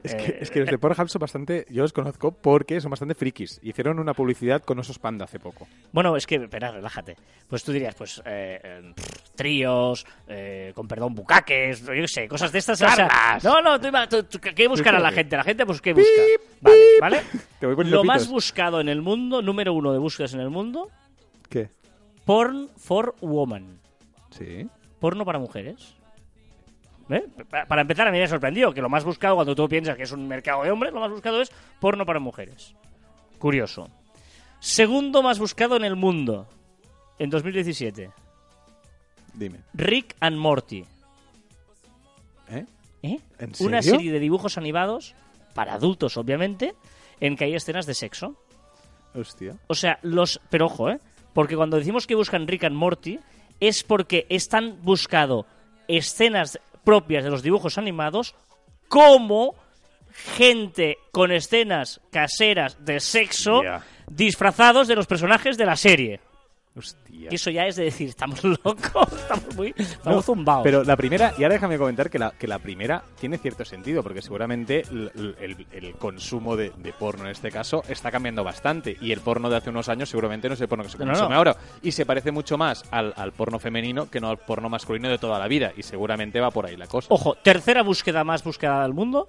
[0.00, 1.66] Es Eh, que, es que los de Pornhub son bastante...
[1.70, 3.58] Yo los conozco porque son bastante frikis.
[3.64, 5.66] Hicieron una publicidad con osos panda hace poco.
[5.90, 7.16] Bueno, es que, espera, relájate.
[7.48, 12.28] Pues tú dirías, pues, eh, eh, pff, tríos, eh, con perdón, bucaques, yo qué sé,
[12.28, 12.80] cosas de estas.
[12.80, 12.86] o
[13.42, 15.16] no, no, tú, ima- tú- tú- ¿qué buscará la Espérate.
[15.16, 15.36] gente?
[15.36, 16.22] La gente, pues, ¿qué busca?
[16.60, 17.20] Vale, ¿vale?
[17.58, 20.50] Te voy poniendo Lo más buscado en el mundo, número uno de búsquedas en el
[20.50, 20.90] mundo,
[21.48, 21.70] ¿Qué?
[22.24, 23.80] porn for woman.
[24.38, 24.68] Sí.
[25.00, 25.94] Porno para mujeres.
[27.10, 27.26] ¿Eh?
[27.50, 29.96] Pa- Para empezar, a mí me ha sorprendido que lo más buscado, cuando tú piensas
[29.96, 32.74] que es un mercado de hombres, lo más buscado es porno para mujeres.
[33.38, 33.88] Curioso.
[34.60, 36.46] Segundo más buscado en el mundo,
[37.18, 38.10] en 2017.
[39.34, 39.60] Dime.
[39.74, 40.84] Rick and Morty.
[42.50, 42.66] ¿Eh?
[43.02, 43.20] ¿Eh?
[43.38, 43.98] ¿En Una serio?
[43.98, 45.14] serie de dibujos animados,
[45.54, 46.74] para adultos obviamente,
[47.20, 48.34] en que hay escenas de sexo.
[49.14, 49.56] Hostia.
[49.68, 50.40] O sea, los...
[50.50, 51.00] Pero ojo, ¿eh?
[51.32, 53.18] Porque cuando decimos que buscan Rick and Morty,
[53.60, 55.46] es porque están buscando
[55.88, 58.34] escenas propias de los dibujos animados
[58.88, 59.54] como
[60.34, 63.62] gente con escenas caseras de sexo
[64.06, 66.20] disfrazados de los personajes de la serie.
[66.78, 67.28] Hostia.
[67.30, 69.74] Y eso ya es de decir, estamos locos, estamos muy...
[69.76, 70.62] Estamos No, zumbados.
[70.62, 74.02] Pero la primera, y ahora déjame comentar que la, que la primera tiene cierto sentido,
[74.02, 75.10] porque seguramente el,
[75.40, 78.96] el- el consumo de, de porno en este caso está cambiando bastante.
[79.00, 81.06] Y el porno de hace unos años seguramente no es el porno que se no,
[81.06, 81.34] consume no.
[81.36, 81.56] ahora.
[81.82, 85.18] Y se parece mucho más al, al porno femenino que no al porno masculino de
[85.18, 85.72] toda la vida.
[85.76, 87.08] Y seguramente va por ahí la cosa.
[87.10, 89.28] Ojo, tercera búsqueda más buscada del mundo.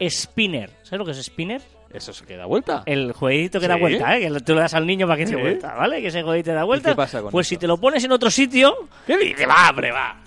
[0.00, 0.70] Spinner.
[0.82, 1.62] ¿Sabes lo que es Spinner?
[1.92, 2.82] Eso se queda vuelta.
[2.86, 4.20] El jueguito que da vuelta, ¿eh?
[4.30, 5.34] Que tú le das al niño para que Sí.
[5.34, 6.00] dé vuelta, ¿vale?
[6.02, 6.90] Que ese jueguito da vuelta.
[6.90, 7.50] qué pasa con pues eso?
[7.50, 8.74] si te lo pones en otro sitio,
[9.06, 9.46] ¿Qué dice?
[9.46, 10.20] Va, hombre, va.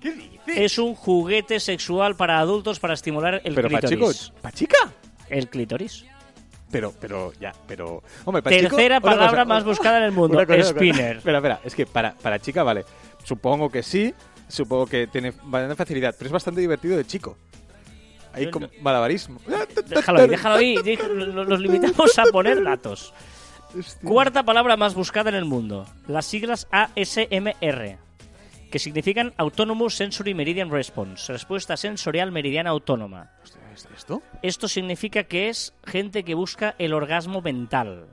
[0.00, 0.64] ¿Qué dice?
[0.64, 4.18] es un juguete sexual para adultos para estimular el Pero para clítoris.
[4.18, 4.76] chicos, ¿para chica?
[5.30, 6.04] El clítoris.
[6.70, 8.02] Pero, pero, ya, pero...
[8.24, 9.44] Hombre, para Tercera palabra cosa.
[9.44, 10.36] más buscada en el mundo.
[10.36, 10.64] Una cosa.
[10.64, 11.18] Spinner.
[11.18, 12.84] Espera, espera, es que para, para chica, vale.
[13.22, 14.12] Supongo que sí,
[14.48, 17.38] supongo que tiene bastante facilidad, pero es bastante divertido de chico.
[18.34, 19.40] Ahí con malabarismo.
[19.86, 20.76] Déjalo ahí, déjalo ahí.
[21.32, 23.14] Nos limitamos a poner datos.
[23.78, 24.08] Hostia.
[24.08, 25.86] Cuarta palabra más buscada en el mundo.
[26.06, 27.98] Las siglas ASMR,
[28.70, 33.32] que significan Autonomous Sensory Meridian Response, respuesta sensorial meridiana autónoma.
[33.72, 34.22] es esto?
[34.42, 38.06] Esto significa que es gente que busca el orgasmo mental.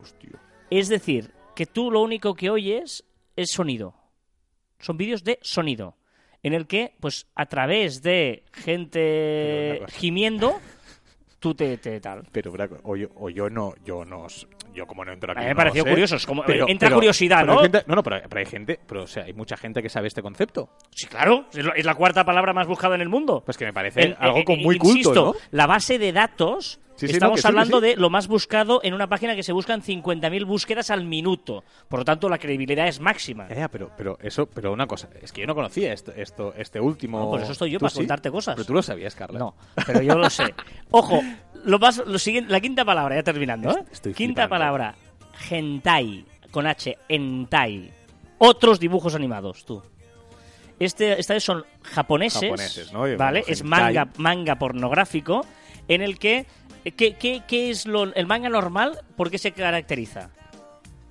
[0.00, 0.40] Hostia.
[0.70, 3.04] Es decir, que tú lo único que oyes
[3.36, 3.94] es sonido.
[4.78, 5.97] Son vídeos de sonido.
[6.42, 10.58] En el que, pues, a través de gente gimiendo,
[11.40, 12.22] tú te, te tal.
[12.32, 14.26] Pero, Braco, o yo, o yo no, yo no,
[14.72, 15.38] yo como no entro aquí.
[15.40, 15.90] A mí me no pareció sé.
[15.90, 17.60] curioso, es como- Pero- entra pero- curiosidad, pero ¿no?
[17.62, 20.22] gente- no, no, pero, hay gente, pero o sea, hay mucha gente que sabe este
[20.22, 20.70] concepto.
[20.90, 23.42] Sí, claro, es la- es la cuarta palabra más buscada en el mundo.
[23.44, 25.34] Pues que me parece algo eh, muy insisto, culto, ¿no?
[25.50, 28.92] La base de datos, Sí, sí, no, estamos que hablando de lo más buscado en
[28.92, 31.62] una página que se buscan 50.000 búsquedas al minuto.
[31.86, 33.46] Por lo tanto, la credibilidad es máxima.
[33.70, 37.20] Pero, pero eso, pero una cosa, es que yo no conocía esto, esto este último.
[37.20, 38.56] No, por eso estoy yo, ¿Tú para contarte cosas.
[38.56, 39.38] Pero tú lo sabías, Carla.
[39.38, 39.54] No,
[39.86, 40.52] pero yo lo sé.
[40.90, 41.22] Ojo,
[41.64, 43.70] lo más, lo siguiente, la quinta palabra, ya terminando.
[43.70, 43.84] ¿eh?
[43.92, 44.50] Estoy quinta flipando.
[44.50, 44.94] palabra,
[45.48, 47.92] hentai, con H, hentai.
[48.38, 49.80] Otros dibujos animados, tú.
[50.80, 53.04] Este, esta vez son japoneses, Japoneses, ¿no?
[53.16, 53.44] ¿vale?
[53.46, 55.46] Es manga, manga pornográfico
[55.86, 56.46] en el que...
[56.92, 59.00] ¿Qué, qué, qué es lo, el manga normal?
[59.16, 60.30] ¿Por qué se caracteriza?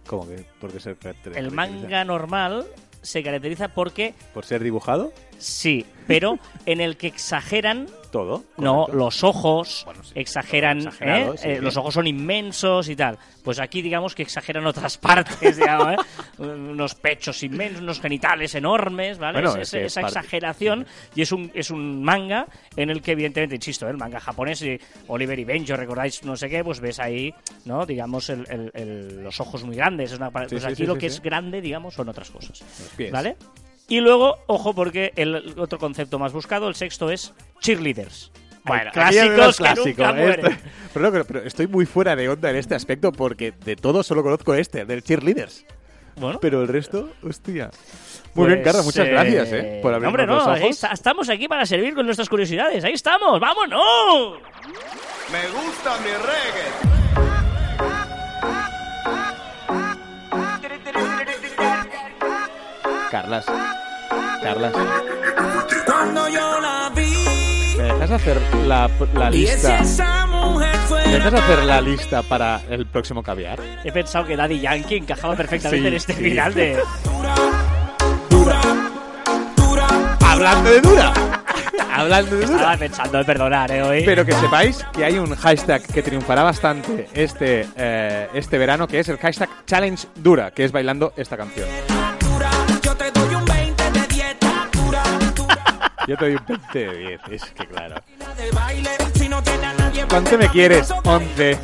[0.06, 0.46] ¿Cómo que?
[0.60, 1.40] ¿Por qué se caracteriza?
[1.40, 2.66] El manga normal
[3.02, 5.14] se caracteriza porque, ¿Por ser dibujado?
[5.38, 8.46] Sí, pero en el que exageran Todo.
[8.58, 11.32] No, los ojos Bueno, sí, exageran, ¿eh?
[11.36, 13.18] sí, Eh, los ojos son inmensos y tal.
[13.44, 15.98] Pues aquí digamos que exageran otras partes, digamos, ¿eh?
[16.40, 19.42] unos pechos inmensos, unos genitales enormes, ¿vale?
[19.42, 20.86] Bueno, Es- es que esa parte- exageración
[21.16, 23.92] y es un, es un manga en el que evidentemente, insisto, ¿eh?
[23.92, 27.34] el manga japonés, y Oliver y Benjo, recordáis no sé qué, pues ves ahí,
[27.66, 27.86] ¿no?
[27.86, 30.12] Digamos, el- el- el- los ojos muy grandes.
[30.14, 32.62] Es una, pa- Sí, pues aquí lo que es grande, digamos, son otras cosas.
[32.62, 33.12] Los pies.
[33.12, 33.36] ¿Vale?
[33.88, 38.32] Y luego, ojo, porque el otro concepto más buscado, el sexto, es cheerleaders.
[38.66, 40.46] Bueno, clásicos que nunca mueren.
[40.52, 44.04] este- pero, no, pero estoy muy fuera de onda en este aspecto porque de todo
[44.04, 45.66] solo conozco este, del cheerleaders.
[46.18, 47.70] Bueno, Pero el resto, hostia.
[48.34, 49.80] Muy pues, bien, Carla, muchas gracias, ¿eh?
[49.84, 50.72] Por abrirnos Hombre, no, los ahí ojos.
[50.76, 52.84] está- estamos aquí para servir con nuestras curiosidades.
[52.84, 54.40] Ahí estamos, vámonos.
[55.32, 56.97] Me gusta mi reggae.
[63.22, 63.46] Carlas.
[64.44, 64.74] Carlas.
[65.88, 67.16] Cuando yo la vi,
[67.76, 68.38] ¿Me dejas hacer
[68.68, 68.88] la,
[69.32, 69.82] lista?
[71.08, 73.60] ¿Me dejas hacer la lista para el próximo caviar?
[73.84, 76.24] He pensado que Daddy Yankee encajaba perfectamente Sí, en este sí.
[76.26, 76.78] final de...
[78.30, 78.60] dura,
[79.58, 79.88] dura,
[80.24, 81.14] Hablando de dura.
[81.92, 82.58] Hablando de dura.
[82.58, 83.82] Estaba pensando de perdonar, ¿eh?
[83.82, 84.04] Hoy.
[84.06, 89.00] Pero que sepáis que hay un hashtag que triunfará bastante este, eh, este verano, que
[89.00, 91.68] es el hashtag Challenge Dura, que es bailando esta canción.
[96.08, 97.96] Yo te doy un 20 de 10, es que claro.
[100.08, 100.90] ¿Cuánto me quieres?
[101.04, 101.60] 11.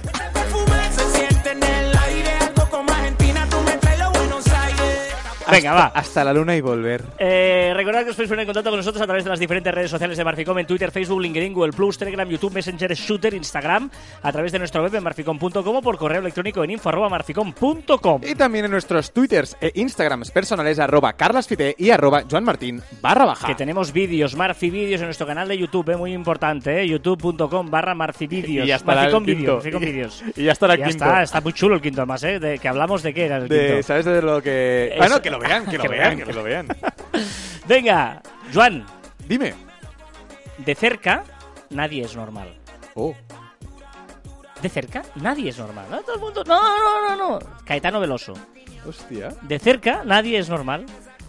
[5.54, 6.00] Venga, Hasta- va.
[6.00, 7.04] Hasta la luna y volver.
[7.20, 9.74] Eh, recordad que os podéis poner en contacto con nosotros a través de las diferentes
[9.74, 13.90] redes sociales de Marficom en Twitter, Facebook, LinkedIn, Google Plus, Telegram, YouTube, Messenger, Shooter, Instagram,
[14.22, 18.22] a través de nuestra web en marficom.com o por correo electrónico en info arroba marficom.com.
[18.24, 23.48] Y también en nuestros twitters e instagrams personales arroba carlasfite y arroba joanmartin barra baja.
[23.48, 27.70] Que tenemos vídeos, Marfi Vídeos en nuestro canal de YouTube, eh, muy importante, eh, youtube.com
[27.70, 28.68] barra Marfi Vídeos.
[28.68, 29.60] Y el Marficom quinto.
[29.80, 30.24] Vídeos.
[30.36, 31.06] Y ya estará el Ya quinto.
[31.06, 32.40] está, está muy chulo el quinto además, ¿eh?
[32.40, 33.84] De, que hablamos de qué era el De- quinto.
[33.84, 34.88] ¿Sabes de lo que...?
[34.90, 34.98] Eso.
[34.98, 36.68] Bueno, que lo vean, que lo vean, que lo vean.
[37.68, 38.22] Venga,
[38.54, 38.86] Joan,
[39.28, 39.54] Dime.
[40.58, 41.24] de cerca
[41.70, 42.58] nadie es normal.
[42.96, 43.16] Oh,
[44.62, 45.86] De cerca nadie es normal.
[45.90, 46.02] ¿no?
[46.02, 47.40] Todo el mundo, no, no, no, no.
[47.66, 48.34] Caetano Veloso.
[48.88, 49.30] hostia.
[49.42, 50.86] De cerca nadie es normal.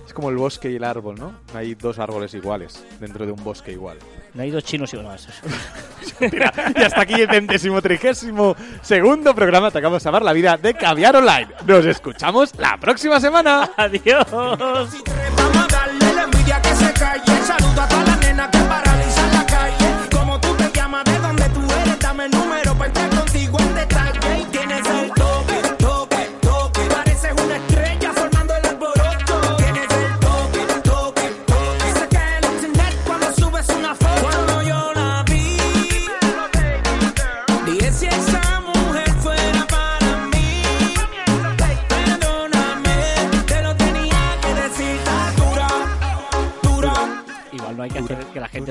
[0.06, 1.32] Es como el bosque y el árbol, ¿no?
[1.52, 3.98] No hay dos árboles iguales dentro de un bosque igual.
[4.34, 5.10] No hay dos chinos uno
[6.20, 10.74] y hasta aquí el centésimo trigésimo segundo programa Te acabamos de salvar la vida de
[10.74, 11.48] Caviar Online.
[11.66, 13.70] Nos escuchamos la próxima semana.
[13.76, 14.26] Adiós.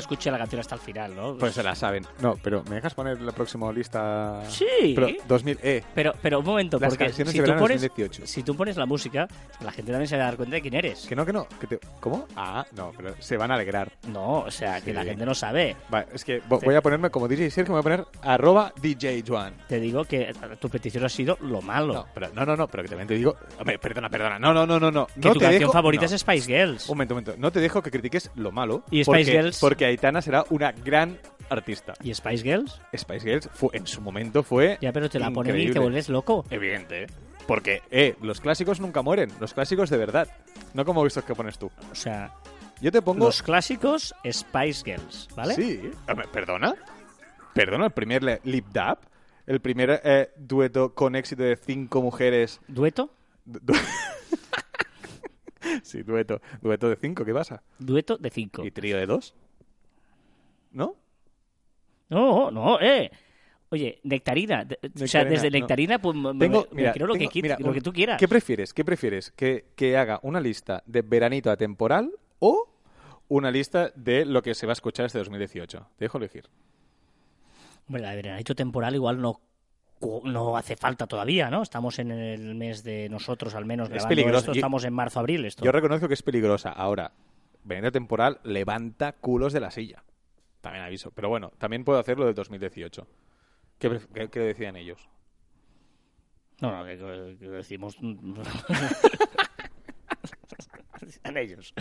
[0.03, 1.35] Escuche la canción hasta el final, ¿no?
[1.37, 2.05] Pues se la saben.
[2.21, 4.41] No, pero ¿me dejas poner la próxima lista?
[4.49, 4.93] Sí.
[4.95, 5.83] Pero 2000, eh.
[5.95, 8.27] Pero, pero un momento, Las porque si tú, pones, 2018.
[8.27, 9.27] si tú pones la música,
[9.61, 11.05] la gente también se va a dar cuenta de quién eres.
[11.07, 11.47] Que no, que no.
[11.59, 11.79] Que te...
[11.99, 12.27] ¿Cómo?
[12.35, 13.91] Ah, no, pero se van a alegrar.
[14.07, 15.75] No, o sea, que la gente no sabe.
[15.89, 18.73] Vale, es que vo- voy a ponerme como DJ Sergio, me voy a poner arroba
[18.81, 19.53] DJ Juan.
[19.67, 21.93] Te digo que tu petición ha sido lo malo.
[21.93, 23.35] No, pero, no, no, no, pero que también te digo.
[23.59, 24.37] Hombre, perdona, perdona.
[24.39, 24.91] No, no, no, no.
[24.91, 25.07] no.
[25.07, 26.15] que no tu te canción dejo- favorita no.
[26.15, 26.89] es Spice Girls.
[26.89, 27.41] Un momento, un momento.
[27.41, 28.83] No te dejo que critiques lo malo.
[28.91, 29.59] ¿Y Spice porque, Girls?
[29.59, 31.17] Porque Aitana será una gran
[31.49, 31.93] artista.
[32.03, 32.81] ¿Y Spice Girls?
[32.95, 36.09] Spice Girls fue, en su momento fue Ya, pero te la ponen y te vuelves
[36.09, 36.45] loco.
[36.49, 37.07] Evidente, ¿eh?
[37.47, 39.29] Porque, eh, los clásicos nunca mueren.
[39.39, 40.27] Los clásicos de verdad.
[40.73, 41.69] No como estos que pones tú.
[41.91, 42.33] O sea,
[42.81, 43.25] Yo te pongo...
[43.25, 45.53] los clásicos Spice Girls, ¿vale?
[45.55, 45.91] Sí.
[46.07, 46.75] Hombre, ¿Perdona?
[47.53, 47.85] ¿Perdona?
[47.87, 48.97] El primer lip dub.
[49.45, 52.61] El primer eh, dueto con éxito de cinco mujeres.
[52.69, 53.13] ¿Dueto?
[53.45, 53.73] Du- du-
[55.83, 56.41] sí, dueto.
[56.61, 57.63] Dueto de cinco, ¿qué pasa?
[57.79, 58.65] Dueto de cinco.
[58.65, 59.35] ¿Y trío de dos?
[60.73, 60.95] ¿No?
[62.09, 63.09] No, no, eh.
[63.69, 64.63] Oye, nectarina.
[64.65, 65.57] de- O sea, Nectarina, desde no.
[65.59, 67.91] nectarina, pues me, Tengo, me- me mira, creo lo, tengo- que, mira, lo que tú
[67.91, 68.19] quieras.
[68.19, 68.73] ¿Qué prefieres?
[68.73, 69.31] ¿Qué prefieres?
[69.31, 72.69] ¿Que, que haga una lista de veranito atemporal o
[73.29, 75.87] una lista de lo que se va a escuchar este 2018?
[75.97, 76.49] Te dejo elegir.
[77.87, 79.39] Bueno, la de veranito temporal igual no
[80.25, 81.61] no hace falta todavía, ¿no?
[81.63, 84.39] Estamos en el mes de nosotros, al menos, Es peligroso.
[84.39, 85.63] esto, estamos en marzo-abril, esto.
[85.63, 86.71] Yo reconozco que es peligrosa.
[86.73, 87.13] Ahora,
[87.63, 90.03] veranito temporal levanta culos de la silla.
[90.63, 91.11] También aviso.
[91.11, 93.05] Pero bueno, también puedo hacerlo del 2018.
[93.77, 95.09] ¿Qué, qué- qué decían ellos?
[96.61, 97.97] No, no, que, que- que decimos...
[101.01, 101.73] Decían ellos.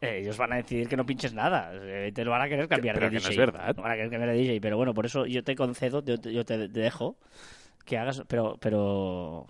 [0.00, 1.70] Eh, Ellos van a decidir que no pinches nada.
[1.74, 3.32] Eh, Te lo van a querer cambiar pero de que no DJ.
[3.32, 3.76] es verdad.
[3.76, 4.60] No van a querer cambiar de DJ.
[4.60, 7.18] Pero bueno, por eso yo te concedo, yo te, yo te dejo
[7.84, 8.22] que hagas...
[8.26, 9.46] Pero, pero...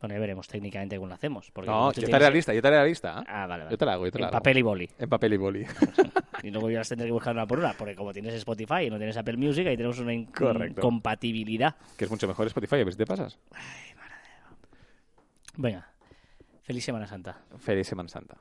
[0.00, 1.50] Bueno, ya veremos técnicamente cómo lo hacemos.
[1.52, 3.20] Porque No, yo te tienes- haré la lista, yo te haré la lista.
[3.20, 3.24] ¿eh?
[3.28, 3.70] Ah, vale, vale.
[3.74, 4.38] Yo te la hago, yo te la En hago.
[4.38, 4.90] papel y boli.
[4.98, 5.66] En papel y boli.
[6.42, 8.90] Y luego ya las tendré que buscar una por una, porque como tienes Spotify y
[8.90, 11.76] no tienes Apple Music, ahí tenemos una incompatibilidad.
[11.98, 13.38] que es mucho mejor Spotify, a ver si te pasas.
[15.58, 15.86] Venga,
[16.62, 17.36] feliz Semana Santa.
[17.58, 18.36] Feliz Semana Santa.